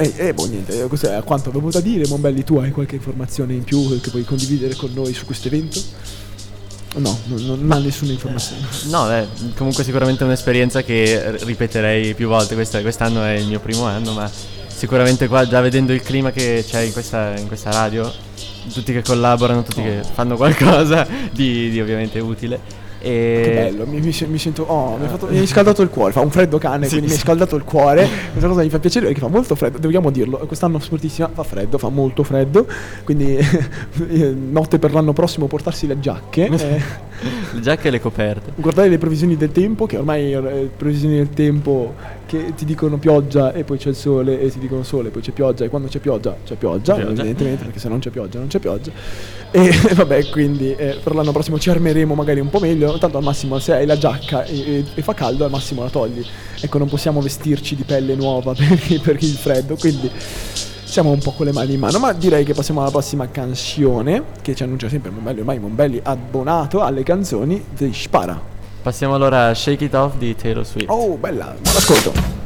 E 0.00 0.14
eh, 0.16 0.32
boh, 0.32 0.46
niente, 0.46 0.82
eh, 0.82 0.86
questo 0.86 1.10
è 1.10 1.22
quanto 1.24 1.50
avevo 1.50 1.70
da 1.70 1.80
dire. 1.80 2.08
Mombelli, 2.08 2.42
tu 2.42 2.56
hai 2.56 2.70
qualche 2.70 2.94
informazione 2.94 3.52
in 3.52 3.64
più 3.64 4.00
che 4.00 4.08
puoi 4.08 4.24
condividere 4.24 4.74
con 4.74 4.90
noi 4.94 5.12
su 5.12 5.26
questo 5.26 5.48
evento? 5.48 5.78
No, 6.96 7.18
non, 7.26 7.58
non 7.58 7.70
ha 7.70 7.78
nessuna 7.78 8.10
informazione. 8.10 8.62
No, 8.88 9.10
è 9.10 9.26
comunque 9.54 9.84
sicuramente 9.84 10.24
un'esperienza 10.24 10.82
che 10.82 11.36
ripeterei 11.44 12.14
più 12.14 12.28
volte. 12.28 12.54
Questa- 12.54 12.80
quest'anno 12.80 13.22
è 13.22 13.32
il 13.32 13.46
mio 13.46 13.60
primo 13.60 13.84
anno, 13.84 14.14
ma 14.14 14.30
sicuramente 14.66 15.28
qua, 15.28 15.46
già 15.46 15.60
vedendo 15.60 15.92
il 15.92 16.00
clima 16.00 16.32
che 16.32 16.64
c'è 16.66 16.80
in 16.80 16.92
questa, 16.92 17.36
in 17.36 17.46
questa 17.46 17.70
radio, 17.70 18.10
tutti 18.72 18.94
che 18.94 19.02
collaborano, 19.02 19.62
tutti 19.62 19.82
che 19.82 20.00
fanno 20.14 20.36
qualcosa 20.36 21.06
di, 21.30 21.68
di 21.68 21.78
ovviamente 21.78 22.18
utile. 22.20 22.88
E... 23.02 23.40
Che 23.44 23.50
bello, 23.52 23.86
mi, 23.86 24.00
mi 24.00 24.14
mi 24.28 24.38
sento. 24.38 24.62
Oh, 24.64 24.96
mi, 24.98 25.06
ha 25.06 25.08
fatto- 25.08 25.26
mi 25.30 25.38
hai 25.38 25.46
scaldato 25.46 25.82
il 25.82 25.88
cuore. 25.88 26.12
Fa 26.12 26.20
un 26.20 26.30
freddo 26.30 26.58
cane, 26.58 26.84
Sì, 26.84 26.90
quindi 26.90 27.06
mi 27.06 27.12
sì. 27.12 27.18
hai 27.18 27.24
scaldato 27.24 27.56
il 27.56 27.64
cuore. 27.64 28.06
Questa 28.30 28.48
cosa 28.48 28.62
mi 28.62 28.68
fa 28.70 28.78
piacere 28.78 29.06
perché 29.06 29.20
fa 29.20 29.28
molto 29.28 29.54
freddo. 29.54 29.78
Dobbiamo 29.78 30.10
dirlo. 30.10 30.38
Quest'anno 30.38 30.78
sportissima 30.78 31.30
fa 31.32 31.42
freddo, 31.42 31.78
fa 31.78 31.88
molto 31.88 32.22
freddo. 32.22 32.66
Quindi, 33.04 33.36
eh, 34.08 34.34
notte 34.34 34.78
per 34.78 34.92
l'anno 34.92 35.12
prossimo 35.12 35.46
portarsi 35.46 35.86
le 35.86 35.98
giacche. 35.98 36.46
eh, 36.46 36.82
Le 37.52 37.60
giacche 37.60 37.88
e 37.88 37.90
le 37.90 38.00
coperte. 38.00 38.52
guardare 38.56 38.88
le 38.88 38.98
previsioni 38.98 39.36
del 39.36 39.52
tempo, 39.52 39.86
che 39.86 39.96
ormai 39.96 40.32
eh, 40.32 40.70
previsioni 40.76 41.16
del 41.16 41.30
tempo 41.30 41.94
che 42.26 42.54
ti 42.54 42.64
dicono 42.64 42.96
pioggia 42.98 43.52
e 43.52 43.64
poi 43.64 43.76
c'è 43.76 43.88
il 43.88 43.96
sole 43.96 44.40
e 44.40 44.50
ti 44.50 44.58
dicono 44.58 44.82
sole, 44.84 45.10
poi 45.10 45.20
c'è 45.20 45.32
pioggia 45.32 45.64
e 45.64 45.68
quando 45.68 45.88
c'è 45.88 45.98
pioggia 45.98 46.36
c'è 46.44 46.54
pioggia, 46.54 46.94
pioggia. 46.94 47.10
evidentemente 47.10 47.64
perché 47.64 47.78
se 47.80 47.88
non 47.88 47.98
c'è 47.98 48.10
pioggia 48.10 48.38
non 48.38 48.48
c'è 48.48 48.58
pioggia. 48.58 48.90
E 49.50 49.70
vabbè, 49.94 50.28
quindi 50.28 50.72
eh, 50.74 50.98
per 51.02 51.14
l'anno 51.14 51.32
prossimo 51.32 51.58
ci 51.58 51.70
armeremo 51.70 52.14
magari 52.14 52.40
un 52.40 52.48
po' 52.48 52.60
meglio, 52.60 52.96
tanto 52.98 53.16
al 53.18 53.24
massimo 53.24 53.58
se 53.58 53.74
hai 53.74 53.86
la 53.86 53.98
giacca 53.98 54.44
e, 54.44 54.58
e- 54.76 54.84
e 54.94 55.02
fa 55.02 55.12
caldo 55.14 55.44
al 55.44 55.50
massimo 55.50 55.82
la 55.82 55.90
togli. 55.90 56.24
Ecco, 56.60 56.78
non 56.78 56.88
possiamo 56.88 57.20
vestirci 57.20 57.74
di 57.74 57.82
pelle 57.82 58.14
nuova 58.14 58.54
per, 58.54 59.00
per 59.02 59.16
il 59.20 59.28
freddo, 59.34 59.76
quindi 59.76 60.10
siamo 60.90 61.10
un 61.10 61.20
po' 61.20 61.30
con 61.30 61.46
le 61.46 61.52
mani 61.52 61.74
in 61.74 61.80
mano, 61.80 62.00
ma 62.00 62.12
direi 62.12 62.44
che 62.44 62.52
passiamo 62.52 62.80
alla 62.80 62.90
prossima 62.90 63.30
canzone 63.30 64.24
che 64.42 64.56
ci 64.56 64.64
annuncia 64.64 64.88
sempre 64.88 65.10
Mombelli, 65.10 65.38
ormai 65.38 65.58
Mombelli 65.60 66.00
abbonato 66.02 66.82
alle 66.82 67.04
canzoni 67.04 67.64
di 67.70 67.92
Spara. 67.94 68.38
Passiamo 68.82 69.14
allora 69.14 69.48
a 69.48 69.54
Shake 69.54 69.84
It 69.84 69.94
Off 69.94 70.16
di 70.16 70.34
Taylor 70.34 70.66
Swift. 70.66 70.90
Oh, 70.90 71.16
bella, 71.16 71.54
buon 71.60 71.76
ascolto. 71.76 72.39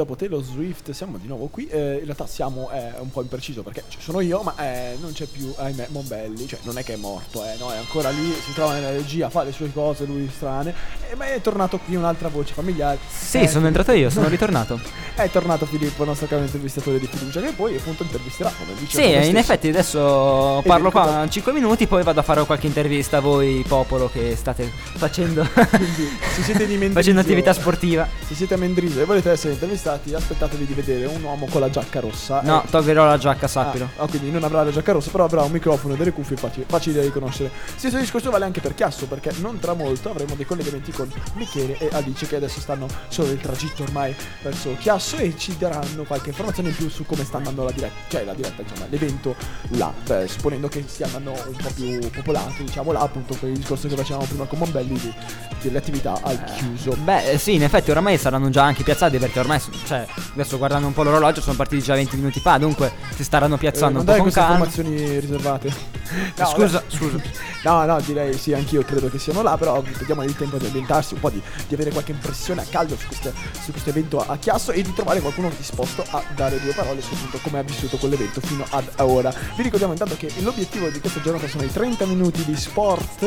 Dopo 0.00 0.16
Taylor 0.16 0.42
Swift 0.42 0.90
siamo 0.92 1.18
di 1.18 1.26
nuovo 1.26 1.48
qui. 1.48 1.66
Eh, 1.68 1.96
in 1.98 2.04
realtà 2.04 2.26
siamo 2.26 2.70
eh, 2.72 2.92
un 3.00 3.10
po' 3.10 3.20
impreciso 3.20 3.62
perché 3.62 3.84
ci 3.88 3.98
sono 4.00 4.20
io, 4.20 4.40
ma 4.42 4.54
eh, 4.56 4.96
non 5.00 5.12
c'è 5.12 5.26
più, 5.26 5.52
ahimè, 5.56 5.88
Mombelli. 5.90 6.46
Cioè, 6.46 6.60
non 6.62 6.78
è 6.78 6.84
che 6.84 6.94
è 6.94 6.96
morto, 6.96 7.44
eh, 7.44 7.56
no, 7.58 7.70
è 7.70 7.76
ancora 7.76 8.08
lì, 8.10 8.32
si 8.32 8.54
trova 8.54 8.72
nella 8.72 8.90
regia, 8.90 9.28
fa 9.28 9.42
le 9.42 9.52
sue 9.52 9.70
cose, 9.72 10.06
lui 10.06 10.28
strane. 10.34 10.74
Eh, 11.10 11.14
ma 11.16 11.26
è 11.26 11.40
tornato 11.42 11.78
qui 11.78 11.96
un'altra 11.96 12.28
voce 12.28 12.54
familiare. 12.54 12.98
Sì, 13.08 13.46
sono 13.46 13.66
entrato 13.66 13.92
io, 13.92 14.08
sono 14.08 14.28
ritornato. 14.28 14.80
È 15.14 15.28
tornato 15.30 15.66
Filippo, 15.66 16.02
il 16.02 16.08
nostro 16.08 16.26
caro 16.26 16.42
intervistatore 16.42 16.98
di 16.98 17.06
fiducia, 17.06 17.40
che 17.42 17.52
poi 17.52 17.76
appunto 17.76 18.02
intervisterà. 18.02 18.50
Come 18.58 18.72
dice 18.78 18.96
Sì, 18.96 19.12
in 19.12 19.22
stesso. 19.22 19.36
effetti 19.38 19.68
adesso 19.68 20.62
parlo 20.64 20.90
qua 20.90 21.26
5 21.28 21.52
minuti, 21.52 21.86
poi 21.86 22.02
vado 22.02 22.20
a 22.20 22.22
fare 22.22 22.44
qualche 22.46 22.66
intervista 22.66 23.18
a 23.18 23.20
voi, 23.20 23.62
popolo, 23.68 24.08
che 24.10 24.34
state 24.36 24.70
facendo, 24.94 25.44
Se 25.44 26.42
siete 26.42 26.66
di 26.66 26.72
Mendrisio, 26.80 26.94
facendo 26.94 27.20
attività 27.20 27.52
sportiva. 27.52 28.08
Se 28.26 28.34
siete 28.34 28.54
a 28.54 28.56
Mendrisio 28.56 29.02
e 29.02 29.04
volete 29.04 29.30
essere 29.30 29.52
intervistati, 29.52 29.89
aspettatevi 29.92 30.66
di 30.66 30.74
vedere 30.74 31.06
un 31.06 31.22
uomo 31.22 31.46
con 31.46 31.60
la 31.60 31.70
giacca 31.70 32.00
rossa. 32.00 32.40
No, 32.42 32.62
Eh, 32.62 32.68
toglierò 32.70 33.06
la 33.06 33.18
giacca, 33.18 33.46
sappilo. 33.48 33.90
Ah, 33.96 34.04
ah, 34.04 34.06
quindi 34.08 34.30
non 34.30 34.44
avrà 34.44 34.62
la 34.62 34.70
giacca 34.70 34.92
rossa, 34.92 35.10
però 35.10 35.24
avrà 35.24 35.42
un 35.42 35.50
microfono 35.50 35.94
e 35.94 35.96
delle 35.96 36.12
cuffie 36.12 36.36
facili, 36.36 36.64
facili 36.68 36.96
da 36.96 37.02
riconoscere. 37.02 37.50
Stesso 37.76 37.98
discorso 37.98 38.30
vale 38.30 38.44
anche 38.44 38.60
per 38.60 38.74
Chiasso, 38.74 39.06
perché 39.06 39.32
non 39.40 39.58
tra 39.58 39.74
molto 39.74 40.10
avremo 40.10 40.34
dei 40.34 40.44
collegamenti 40.44 40.92
con 40.92 41.10
Michele 41.34 41.78
e 41.78 41.88
Alice 41.92 42.26
che 42.26 42.36
adesso 42.36 42.60
stanno 42.60 42.86
solo 43.08 43.28
nel 43.28 43.40
tragitto 43.40 43.82
ormai 43.82 44.14
verso 44.42 44.74
Chiasso 44.78 45.16
e 45.16 45.34
ci 45.36 45.56
daranno 45.56 46.04
qualche 46.04 46.28
informazione 46.28 46.68
in 46.70 46.74
più 46.76 46.88
su 46.88 47.04
come 47.06 47.24
sta 47.24 47.38
andando 47.38 47.64
la 47.64 47.70
diretta, 47.72 47.94
cioè 48.08 48.24
la 48.24 48.34
diretta, 48.34 48.62
insomma, 48.62 48.86
l'evento 48.88 49.34
là, 49.70 49.92
Beh, 50.04 50.26
supponendo 50.28 50.68
che 50.68 50.84
stia 50.86 51.06
andando 51.06 51.30
un 51.32 51.56
po' 51.56 51.70
più 51.74 51.98
popolato, 52.10 52.62
diciamo 52.62 52.92
là, 52.92 53.00
appunto 53.00 53.34
per 53.34 53.48
il 53.48 53.58
discorso 53.58 53.88
che 53.88 53.96
facevamo 53.96 54.24
prima 54.24 54.44
con 54.44 54.58
Mombelli 54.58 55.14
delle 55.62 55.78
attività 55.78 56.18
al 56.22 56.42
chiuso. 56.56 56.96
Beh, 57.02 57.32
eh, 57.32 57.38
sì, 57.38 57.54
in 57.54 57.62
effetti 57.62 57.90
oramai 57.90 58.16
saranno 58.18 58.48
già 58.50 58.64
anche 58.64 58.82
piazzati 58.82 59.18
perché 59.18 59.38
ormai, 59.40 59.60
cioè, 59.84 60.06
adesso 60.32 60.58
guardando 60.58 60.86
un 60.86 60.92
po' 60.92 61.02
l'orologio 61.02 61.40
sono 61.40 61.56
partiti 61.56 61.82
già 61.82 61.94
20 61.94 62.16
minuti 62.16 62.40
fa, 62.40 62.58
dunque 62.58 62.92
si 63.14 63.24
staranno 63.24 63.54
Eh, 63.56 63.58
piazzando 63.58 63.98
non 64.02 64.06
un 64.08 64.14
po' 64.16 64.22
con 64.22 64.30
calma. 64.32 64.64
informazioni 64.64 65.18
riservate. 65.18 65.98
Scusa, 66.34 66.78
vabbè. 66.78 66.84
scusa. 66.88 67.22
No, 67.62 67.84
no, 67.84 68.00
direi 68.00 68.32
sì, 68.38 68.54
anch'io 68.54 68.82
credo 68.82 69.10
che 69.10 69.18
siano 69.18 69.42
là, 69.42 69.58
però 69.58 69.82
vediamo 69.82 70.22
il 70.22 70.34
tempo 70.34 70.56
di 70.56 70.64
ambientarsi, 70.64 71.12
un 71.12 71.20
po' 71.20 71.28
di, 71.28 71.42
di 71.68 71.74
avere 71.74 71.90
qualche 71.90 72.12
impressione 72.12 72.62
a 72.62 72.64
caldo 72.64 72.96
su, 72.96 73.06
queste- 73.06 73.34
su 73.62 73.70
questo 73.70 73.90
evento 73.90 74.18
a 74.18 74.38
Chiasso 74.38 74.72
e 74.72 74.80
di 74.80 74.94
trovare 74.94 75.20
qualcuno 75.20 75.50
disposto 75.54 76.02
a 76.10 76.22
dare 76.34 76.58
due 76.58 76.72
parole 76.72 77.02
su 77.02 77.12
appunto 77.12 77.38
come 77.42 77.58
ha 77.58 77.62
vissuto 77.62 77.98
quell'evento 77.98 78.40
fino 78.40 78.64
ad 78.70 78.88
ora. 79.00 79.30
Vi 79.56 79.62
ricordiamo 79.62 79.92
intanto 79.92 80.16
che 80.16 80.32
l'obiettivo 80.38 80.88
di 80.88 81.00
questa 81.00 81.20
giornata 81.20 81.46
sono 81.48 81.62
i 81.64 81.70
30 81.70 82.06
minuti 82.06 82.42
di 82.46 82.56
sport, 82.56 83.24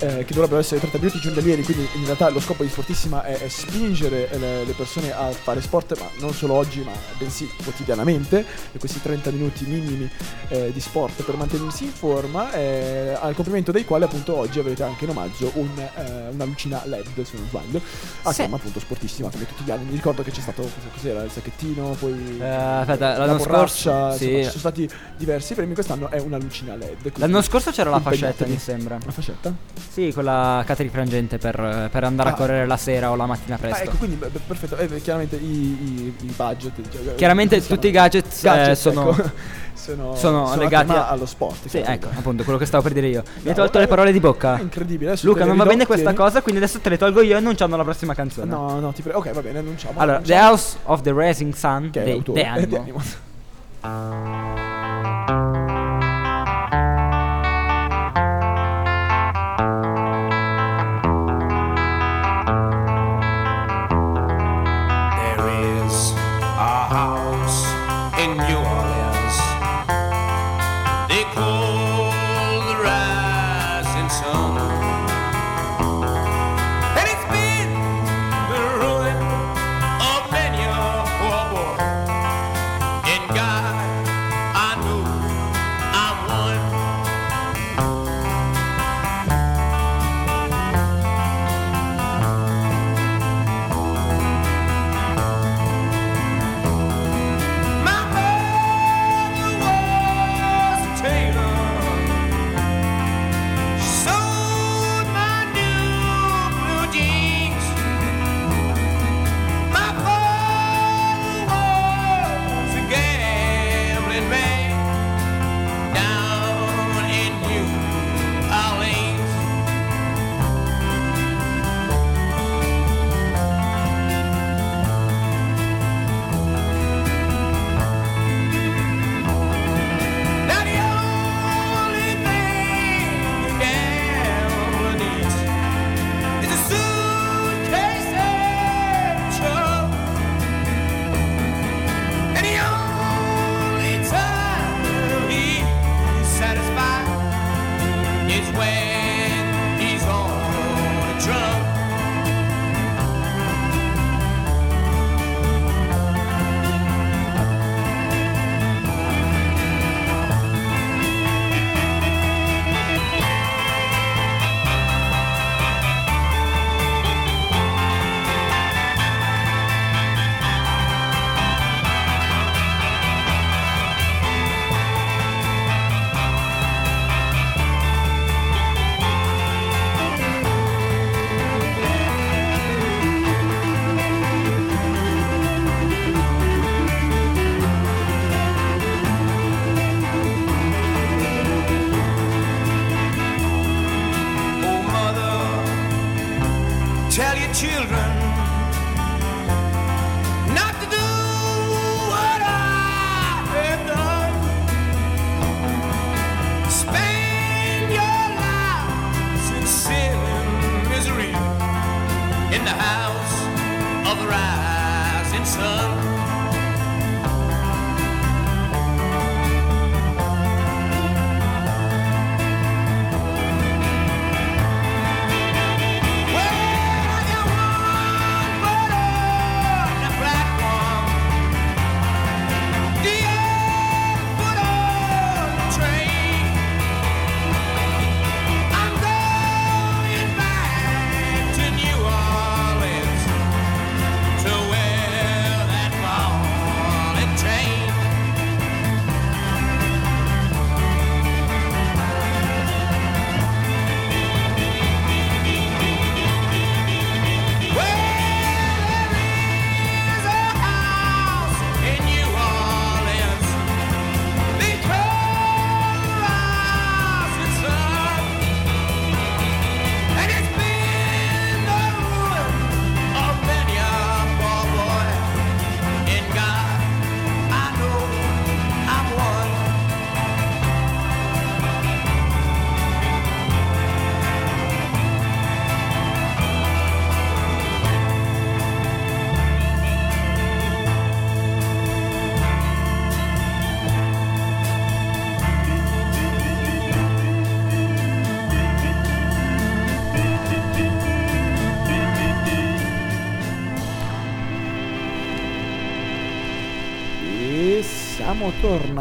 eh, 0.00 0.24
che 0.26 0.34
dovrebbero 0.34 0.60
essere 0.60 0.78
30 0.80 0.98
minuti 0.98 1.18
giornalieri, 1.20 1.62
quindi 1.62 1.88
in 1.94 2.04
realtà 2.04 2.28
lo 2.28 2.40
scopo 2.40 2.62
di 2.62 2.68
Sportissima 2.68 3.24
è, 3.24 3.38
è 3.38 3.48
spingere 3.48 4.30
eh, 4.30 4.38
le, 4.38 4.64
le 4.66 4.72
persone 4.74 5.12
a 5.14 5.30
fare 5.32 5.62
sport, 5.62 5.81
ma 5.98 6.06
non 6.20 6.32
solo 6.32 6.54
oggi, 6.54 6.80
ma 6.80 6.92
bensì 7.18 7.48
quotidianamente, 7.62 8.44
questi 8.78 9.00
30 9.02 9.30
minuti 9.30 9.64
minimi 9.64 10.08
eh, 10.48 10.70
di 10.72 10.80
sport 10.80 11.22
per 11.22 11.36
mantenersi 11.36 11.84
in 11.84 11.90
forma, 11.92 12.52
eh, 12.52 13.16
al 13.20 13.34
compimento 13.34 13.72
dei 13.72 13.84
quali 13.84 14.04
appunto 14.04 14.36
oggi 14.36 14.58
avrete 14.58 14.82
anche 14.82 15.04
in 15.04 15.10
omaggio 15.10 15.50
un, 15.54 15.68
eh, 15.78 16.28
una 16.30 16.44
lucina 16.44 16.82
LED, 16.84 17.22
se 17.22 17.36
non 17.36 17.46
sbaglio, 17.48 17.80
a 18.22 18.30
Sì. 18.30 18.36
chiama 18.40 18.56
appunto 18.56 18.80
Sportissima 18.80 19.28
come 19.30 19.46
tutti 19.46 19.62
gli 19.64 19.70
anni. 19.70 19.84
Mi 19.84 19.92
ricordo 19.92 20.22
che 20.22 20.30
c'è 20.30 20.40
stato, 20.40 20.68
cos'era, 20.94 21.22
il 21.22 21.30
sacchettino, 21.30 21.96
poi 21.98 22.38
Eh, 22.40 22.44
aspetta, 22.48 23.16
la 23.18 23.26
l'anno 23.26 23.36
borraccia, 23.38 24.10
scorso- 24.10 24.16
sì. 24.16 24.24
insomma, 24.24 24.42
ci 24.42 24.48
sono 24.48 24.58
stati 24.58 24.90
diversi 25.16 25.54
premi, 25.54 25.74
quest'anno 25.74 26.10
è 26.10 26.18
una 26.20 26.38
lucina 26.38 26.74
LED. 26.74 27.12
L'anno 27.16 27.42
scorso 27.42 27.70
c'era 27.70 27.90
la 27.90 28.00
fascetta, 28.00 28.46
mi 28.46 28.58
sembra. 28.58 28.98
La 29.04 29.12
fascetta? 29.12 29.52
Sì, 29.90 30.10
quella 30.12 30.62
cateri 30.66 30.88
frangente 30.88 31.38
per, 31.38 31.88
per 31.90 32.04
andare 32.04 32.30
Ah. 32.30 32.32
a 32.32 32.36
correre 32.36 32.66
la 32.66 32.76
sera 32.76 33.10
o 33.10 33.14
la 33.16 33.26
mattina 33.26 33.54
Ah, 33.56 33.58
presto. 33.58 33.82
ecco, 33.84 33.96
quindi 33.96 34.16
beh, 34.16 34.28
perfetto. 34.46 34.76
Eh, 34.76 35.00
chiaramente 35.02 35.36
i, 35.36 35.71
i- 35.72 36.14
i 36.20 36.32
budget. 36.36 36.72
cioè, 36.90 37.14
Chiaramente 37.14 37.56
come 37.56 37.66
si 37.68 37.74
tutti 37.74 37.86
i 37.88 37.90
gadget, 37.90 38.26
eh, 38.26 38.38
Gadget, 38.42 38.76
sono, 38.76 39.10
ecco. 39.10 39.30
sono, 39.74 40.14
sono 40.14 40.46
sono 40.46 40.62
legati 40.62 40.92
a- 40.92 41.08
allo 41.08 41.26
sport. 41.26 41.62
Sì, 41.62 41.68
chiaramente. 41.68 42.06
ecco, 42.08 42.18
appunto, 42.18 42.42
quello 42.44 42.58
che 42.58 42.66
stavo 42.66 42.82
per 42.82 42.92
dire 42.92 43.08
io. 43.08 43.22
Mi 43.42 43.48
hai 43.50 43.54
tolto 43.54 43.78
le 43.78 43.84
eh, 43.84 43.88
parole 43.88 44.12
di 44.12 44.20
bocca. 44.20 44.56
È 44.56 44.60
incredibile. 44.60 45.16
Luca, 45.22 45.44
non 45.44 45.56
va 45.56 45.64
bene 45.64 45.86
questa 45.86 46.10
tieni. 46.10 46.24
cosa, 46.24 46.42
quindi 46.42 46.60
adesso 46.62 46.78
te 46.80 46.88
le 46.88 46.98
tolgo 46.98 47.20
io 47.22 47.36
annunciando 47.36 47.76
la 47.76 47.82
prossima 47.84 48.14
canzone. 48.14 48.50
No, 48.50 48.78
no, 48.80 48.92
ti 48.92 49.02
prego. 49.02 49.18
Ok, 49.18 49.32
va 49.32 49.40
bene, 49.42 49.58
annunciamo. 49.58 49.98
Allora, 49.98 50.20
The 50.20 50.34
annunciamo. 50.34 50.50
House 50.50 50.76
of 50.84 51.00
the 51.02 51.12
Rising 51.14 51.54
Sun 51.54 51.90
Che 51.90 52.00
è 52.00 52.04
dei. 52.04 52.22
The 52.22 52.32
Eh, 52.32 52.66
The 52.68 52.76
Animal. 52.78 54.70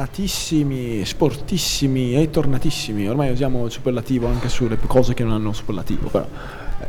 Tornatissimi, 0.02 1.06
sportissimi 1.06 2.16
e 2.16 2.30
tornatissimi. 2.30 3.08
Ormai 3.08 3.32
usiamo 3.32 3.66
il 3.66 3.72
superlativo 3.72 4.28
anche 4.28 4.50
sulle 4.50 4.78
cose 4.88 5.14
che 5.14 5.24
non 5.24 5.34
hanno 5.34 5.54
superlativo, 5.54 6.08
però 6.10 6.26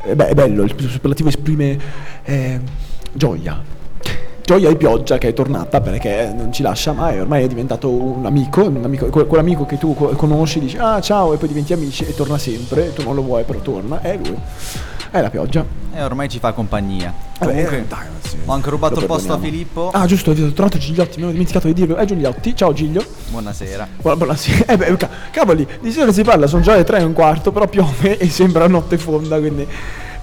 eh, 0.04 0.16
beh, 0.16 0.28
è 0.28 0.34
bello, 0.34 0.62
il 0.62 0.74
superlativo 0.88 1.28
esprime 1.28 1.78
eh, 2.24 2.60
gioia. 3.12 3.80
Gioia 4.44 4.70
e 4.70 4.76
pioggia 4.76 5.18
che 5.18 5.28
è 5.28 5.32
tornata 5.34 5.80
perché 5.80 6.32
non 6.34 6.52
ci 6.52 6.62
lascia 6.62 6.92
mai, 6.92 7.20
ormai 7.20 7.44
è 7.44 7.46
diventato 7.46 7.90
un 7.90 8.24
amico, 8.26 8.64
un 8.64 8.82
amico 8.82 9.06
que- 9.06 9.26
quell'amico 9.26 9.66
che 9.66 9.78
tu 9.78 9.94
co- 9.94 10.08
conosci, 10.16 10.58
dici 10.58 10.76
ah 10.78 11.00
ciao 11.00 11.34
e 11.34 11.36
poi 11.36 11.48
diventi 11.48 11.72
amici 11.72 12.04
e 12.04 12.14
torna 12.14 12.38
sempre, 12.38 12.92
tu 12.92 13.02
non 13.04 13.14
lo 13.14 13.22
vuoi 13.22 13.44
però 13.44 13.60
torna, 13.60 14.00
è 14.00 14.16
lui, 14.16 14.36
è 15.12 15.20
la 15.20 15.30
pioggia. 15.30 15.64
E 15.94 16.02
ormai 16.02 16.28
ci 16.28 16.38
fa 16.38 16.52
compagnia. 16.52 17.12
Vabbè, 17.38 17.52
Comunque, 17.52 17.84
dai, 17.86 17.98
sì. 18.26 18.36
ho 18.44 18.52
anche 18.52 18.70
rubato 18.70 18.98
il 18.98 19.06
posto 19.06 19.34
a. 19.34 19.38
Filippo. 19.38 19.90
Ah 19.92 20.06
giusto, 20.06 20.30
ho 20.30 20.52
trovato 20.52 20.78
Gigliotti, 20.78 21.18
mi 21.18 21.24
ero 21.24 21.32
dimenticato 21.32 21.66
di 21.66 21.74
dirlo, 21.74 21.96
è 21.96 22.04
Gigliotti, 22.06 22.56
ciao 22.56 22.72
Giglio. 22.72 23.04
Buonasera. 23.28 23.86
Buona- 24.00 24.16
buonasera. 24.16 24.72
Eh 24.72 24.76
beh, 24.78 24.96
ca- 24.96 25.10
cavoli, 25.30 25.66
di 25.80 25.92
sera 25.92 26.10
si 26.12 26.22
parla, 26.22 26.46
sono 26.46 26.62
già 26.62 26.74
le 26.74 26.84
tre 26.84 26.98
e 27.00 27.02
un 27.04 27.12
quarto, 27.12 27.52
però 27.52 27.66
piove 27.68 28.16
e 28.16 28.28
sembra 28.30 28.66
notte 28.66 28.96
fonda, 28.96 29.38
quindi 29.38 29.66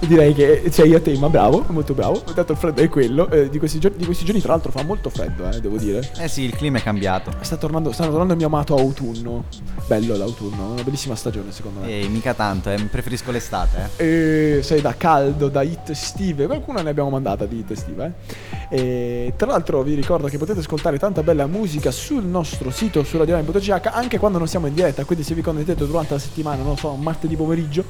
direi 0.06 0.34
che 0.34 0.64
sei 0.70 0.94
a 0.94 1.00
tema, 1.00 1.28
bravo, 1.28 1.64
molto 1.68 1.94
bravo. 1.94 2.20
Tanto 2.20 2.52
il 2.52 2.58
freddo 2.58 2.80
è 2.80 2.88
quello. 2.88 3.28
eh, 3.30 3.48
di, 3.48 3.58
questi 3.58 3.78
giorni, 3.78 3.98
di 3.98 4.04
questi 4.04 4.24
giorni, 4.24 4.40
tra 4.40 4.52
l'altro, 4.52 4.70
fa 4.70 4.82
molto 4.82 5.10
freddo, 5.10 5.48
eh, 5.50 5.60
devo 5.60 5.76
dire. 5.76 6.08
Eh 6.18 6.28
sì, 6.28 6.42
il 6.42 6.54
clima 6.54 6.78
è 6.78 6.82
cambiato. 6.82 7.32
Sta 7.40 7.56
tornando, 7.56 7.92
sta 7.92 8.04
tornando 8.04 8.32
il 8.32 8.38
mio 8.38 8.48
amato 8.48 8.76
autunno. 8.76 9.44
Bello 9.86 10.16
l'autunno, 10.16 10.72
una 10.72 10.82
bellissima 10.82 11.14
stagione 11.14 11.52
secondo 11.52 11.80
me. 11.80 12.00
E 12.00 12.08
mica 12.08 12.34
tanto, 12.34 12.70
eh, 12.70 12.76
preferisco 12.84 13.30
l'estate, 13.30 13.90
eh. 13.96 14.58
E 14.58 14.62
sei 14.62 14.80
da 14.80 14.94
caldo, 14.96 15.48
da 15.48 15.62
hit 15.62 15.90
estive, 15.90 16.46
qualcuna 16.46 16.82
ne 16.82 16.90
abbiamo 16.90 17.10
mandata 17.10 17.44
di 17.46 17.58
hit 17.58 17.70
estive. 17.72 18.12
Eh? 18.68 18.76
E 18.76 19.32
tra 19.36 19.48
l'altro 19.48 19.82
vi 19.82 19.94
ricordo 19.94 20.28
che 20.28 20.38
potete 20.38 20.60
ascoltare 20.60 20.98
tanta 20.98 21.22
bella 21.22 21.46
musica 21.46 21.90
sul 21.90 22.24
nostro 22.24 22.70
sito 22.70 23.02
su 23.02 23.18
radioline.ch 23.18 23.90
anche 23.92 24.18
quando 24.18 24.38
non 24.38 24.46
siamo 24.46 24.66
in 24.66 24.74
diretta, 24.74 25.04
quindi 25.04 25.24
se 25.24 25.34
vi 25.34 25.42
connettete 25.42 25.86
durante 25.86 26.14
la 26.14 26.20
settimana, 26.20 26.62
non 26.62 26.76
so, 26.76 26.94
martedì 26.94 27.34
pomeriggio, 27.34 27.84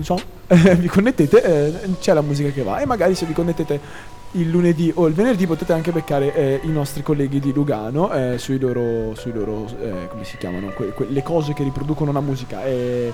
so, 0.00 0.20
eh, 0.46 0.74
vi 0.76 0.88
connettete, 0.88 1.42
eh, 1.42 1.72
c'è 2.00 2.12
la 2.12 2.22
musica 2.22 2.50
che 2.50 2.62
va 2.62 2.78
e 2.80 2.86
magari 2.86 3.14
se 3.14 3.26
vi 3.26 3.32
connettete 3.32 4.08
il 4.32 4.48
lunedì 4.48 4.92
o 4.94 5.06
il 5.06 5.14
venerdì 5.14 5.46
potete 5.46 5.72
anche 5.72 5.90
beccare 5.90 6.34
eh, 6.34 6.60
i 6.62 6.68
nostri 6.68 7.02
colleghi 7.02 7.40
di 7.40 7.52
Lugano 7.52 8.12
eh, 8.12 8.38
sui 8.38 8.58
loro, 8.58 9.14
sui 9.16 9.32
loro 9.32 9.66
eh, 9.80 10.06
come 10.08 10.24
si 10.24 10.36
chiamano, 10.36 10.68
que- 10.68 10.92
que- 10.92 11.08
le 11.08 11.22
cose 11.22 11.52
che 11.52 11.64
riproducono 11.64 12.12
la 12.12 12.20
musica. 12.20 12.64
eh, 12.64 13.12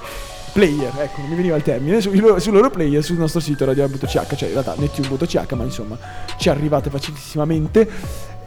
player, 0.57 0.91
ecco, 1.01 1.20
non 1.20 1.29
mi 1.29 1.37
veniva 1.37 1.57
il 1.57 1.62
termine, 1.62 2.01
sui 2.01 2.18
loro, 2.18 2.39
sui 2.39 2.51
loro 2.51 2.70
player 2.70 3.05
sul 3.05 3.18
nostro 3.18 3.41
sito 3.41 3.66
radio.ch, 3.66 4.07
cioè 4.07 4.49
in 4.49 4.53
realtà 4.53 4.74
nettune.ch, 4.79 5.53
ma 5.53 5.64
insomma 5.64 5.99
ci 6.39 6.49
arrivate 6.49 6.89
facilissimamente. 6.89 7.87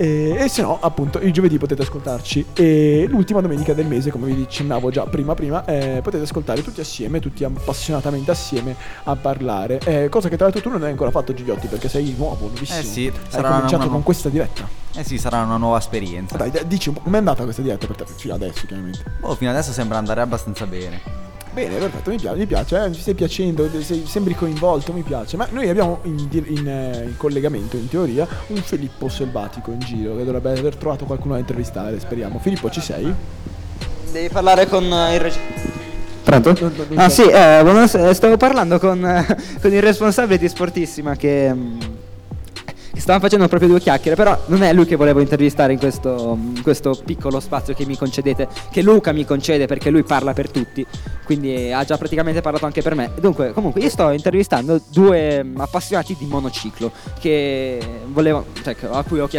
E, 0.02 0.34
e 0.40 0.48
se 0.48 0.62
no, 0.62 0.78
appunto, 0.80 1.20
il 1.20 1.34
giovedì 1.34 1.58
potete 1.58 1.82
ascoltarci. 1.82 2.46
E 2.54 3.06
l'ultima 3.10 3.42
domenica 3.42 3.74
del 3.74 3.86
mese, 3.86 4.12
come 4.12 4.32
vi 4.32 4.44
accennavo 4.44 4.90
già 4.92 5.04
prima, 5.04 5.34
prima 5.36 5.66
eh, 5.66 6.00
potete 6.02 6.24
ascoltare 6.24 6.64
tutti 6.64 6.80
assieme, 6.80 7.20
tutti 7.20 7.44
appassionatamente 7.44 8.32
assieme 8.32 8.76
a 9.04 9.18
parlare. 9.18 9.80
Eh, 9.84 10.08
cosa 10.08 10.30
che 10.30 10.38
tra 10.38 10.46
l'altro 10.46 10.62
tu 10.62 10.70
non 10.70 10.84
hai 10.84 10.92
ancora 10.92 11.12
fatto, 11.12 11.34
Gigliotti, 11.34 11.68
perché 11.68 11.90
sei 11.90 12.16
nuovo, 12.18 12.48
nuovissimo. 12.48 12.80
Eh 12.80 12.84
sì, 12.84 13.08
hai 13.08 13.14
sarà 13.28 13.50
cominciato 13.50 13.84
una- 13.84 13.92
con 13.92 14.04
questa 14.04 14.30
diretta. 14.30 14.66
Eh 14.96 15.04
sì, 15.04 15.18
sarà 15.18 15.42
una 15.44 15.58
nuova 15.58 15.80
esperienza. 15.80 16.38
Dai, 16.38 16.50
dai, 16.50 16.66
dici 16.66 16.88
un 16.88 16.96
po' 16.96 17.02
com'è 17.02 17.18
andata 17.18 17.44
questa 17.44 17.62
diretta 17.62 17.86
per 17.86 17.98
te 17.98 18.06
fino 18.16 18.34
adesso, 18.36 18.66
chiaramente. 18.66 19.04
Oh, 19.20 19.36
fino 19.36 19.52
adesso 19.52 19.74
sembra 19.74 19.98
andare 19.98 20.22
abbastanza 20.22 20.66
bene. 20.66 21.28
Bene, 21.60 21.78
perfetto, 21.78 22.10
mi 22.10 22.18
piace, 22.18 22.38
mi 22.38 22.46
piace, 22.46 22.86
eh, 22.86 22.94
ci 22.94 23.02
stai 23.02 23.14
piacendo, 23.16 23.70
sei- 23.82 24.06
sembri 24.06 24.34
coinvolto, 24.34 24.94
mi 24.94 25.02
piace. 25.02 25.36
Ma 25.36 25.46
noi 25.52 25.68
abbiamo 25.68 26.00
in, 26.04 26.26
in, 26.32 26.66
eh, 26.66 27.04
in 27.04 27.18
collegamento, 27.18 27.76
in 27.76 27.90
teoria, 27.90 28.26
un 28.48 28.62
Filippo 28.62 29.10
Selvatico 29.10 29.72
in 29.72 29.80
giro 29.80 30.16
che 30.16 30.24
dovrebbe 30.24 30.58
aver 30.58 30.78
trovato 30.78 31.04
qualcuno 31.04 31.34
da 31.34 31.40
intervistare, 31.42 32.00
speriamo. 32.00 32.40
Filippo, 32.40 32.70
ci 32.70 32.80
sei? 32.80 33.14
Devi 34.10 34.30
parlare 34.30 34.68
con 34.68 34.86
eh, 34.86 35.16
il 35.16 35.20
reg- 35.20 35.38
Pronto? 36.24 36.72
Ah 36.96 37.10
sì, 37.10 37.24
eh, 37.24 38.14
stavo 38.14 38.38
parlando 38.38 38.80
con, 38.80 39.04
eh, 39.06 39.26
con 39.60 39.74
il 39.74 39.82
responsabile 39.82 40.38
di 40.38 40.48
Sportissima 40.48 41.18
che, 41.18 41.54
mm, 41.54 41.80
che 41.80 41.88
stavamo 43.00 43.24
facendo 43.24 43.48
proprio 43.48 43.70
due 43.70 43.80
chiacchiere, 43.80 44.16
però 44.16 44.38
non 44.48 44.64
è 44.64 44.74
lui 44.74 44.86
che 44.86 44.96
volevo 44.96 45.20
intervistare 45.20 45.74
in 45.74 45.80
questo, 45.80 46.38
in 46.56 46.62
questo 46.62 46.98
piccolo 47.06 47.40
spazio 47.40 47.74
che 47.74 47.86
mi 47.86 47.98
concedete, 47.98 48.48
che 48.72 48.82
Luca 48.82 49.12
mi 49.12 49.26
concede 49.26 49.66
perché 49.66 49.90
lui 49.90 50.04
parla 50.04 50.34
per 50.34 50.50
tutti, 50.50 50.86
quindi 51.24 51.72
ha 51.72 51.84
già 51.84 51.98
praticamente 51.98 52.42
parlato 52.42 52.66
anche 52.66 52.82
per 52.82 52.96
me. 52.96 53.12
Dunque, 53.20 53.54
comunque 53.54 53.82
io 53.82 53.90
sto 53.90 54.10
intervistando 54.10 54.82
due 54.92 55.44
mm, 55.44 55.60
appassionati 55.60 56.16
di 56.18 56.26
monociclo 56.26 56.92
volevo, 58.08 58.46
cioè, 58.64 58.76
a 58.90 59.04
cui 59.04 59.20
ho 59.20 59.28
chiesto 59.28 59.38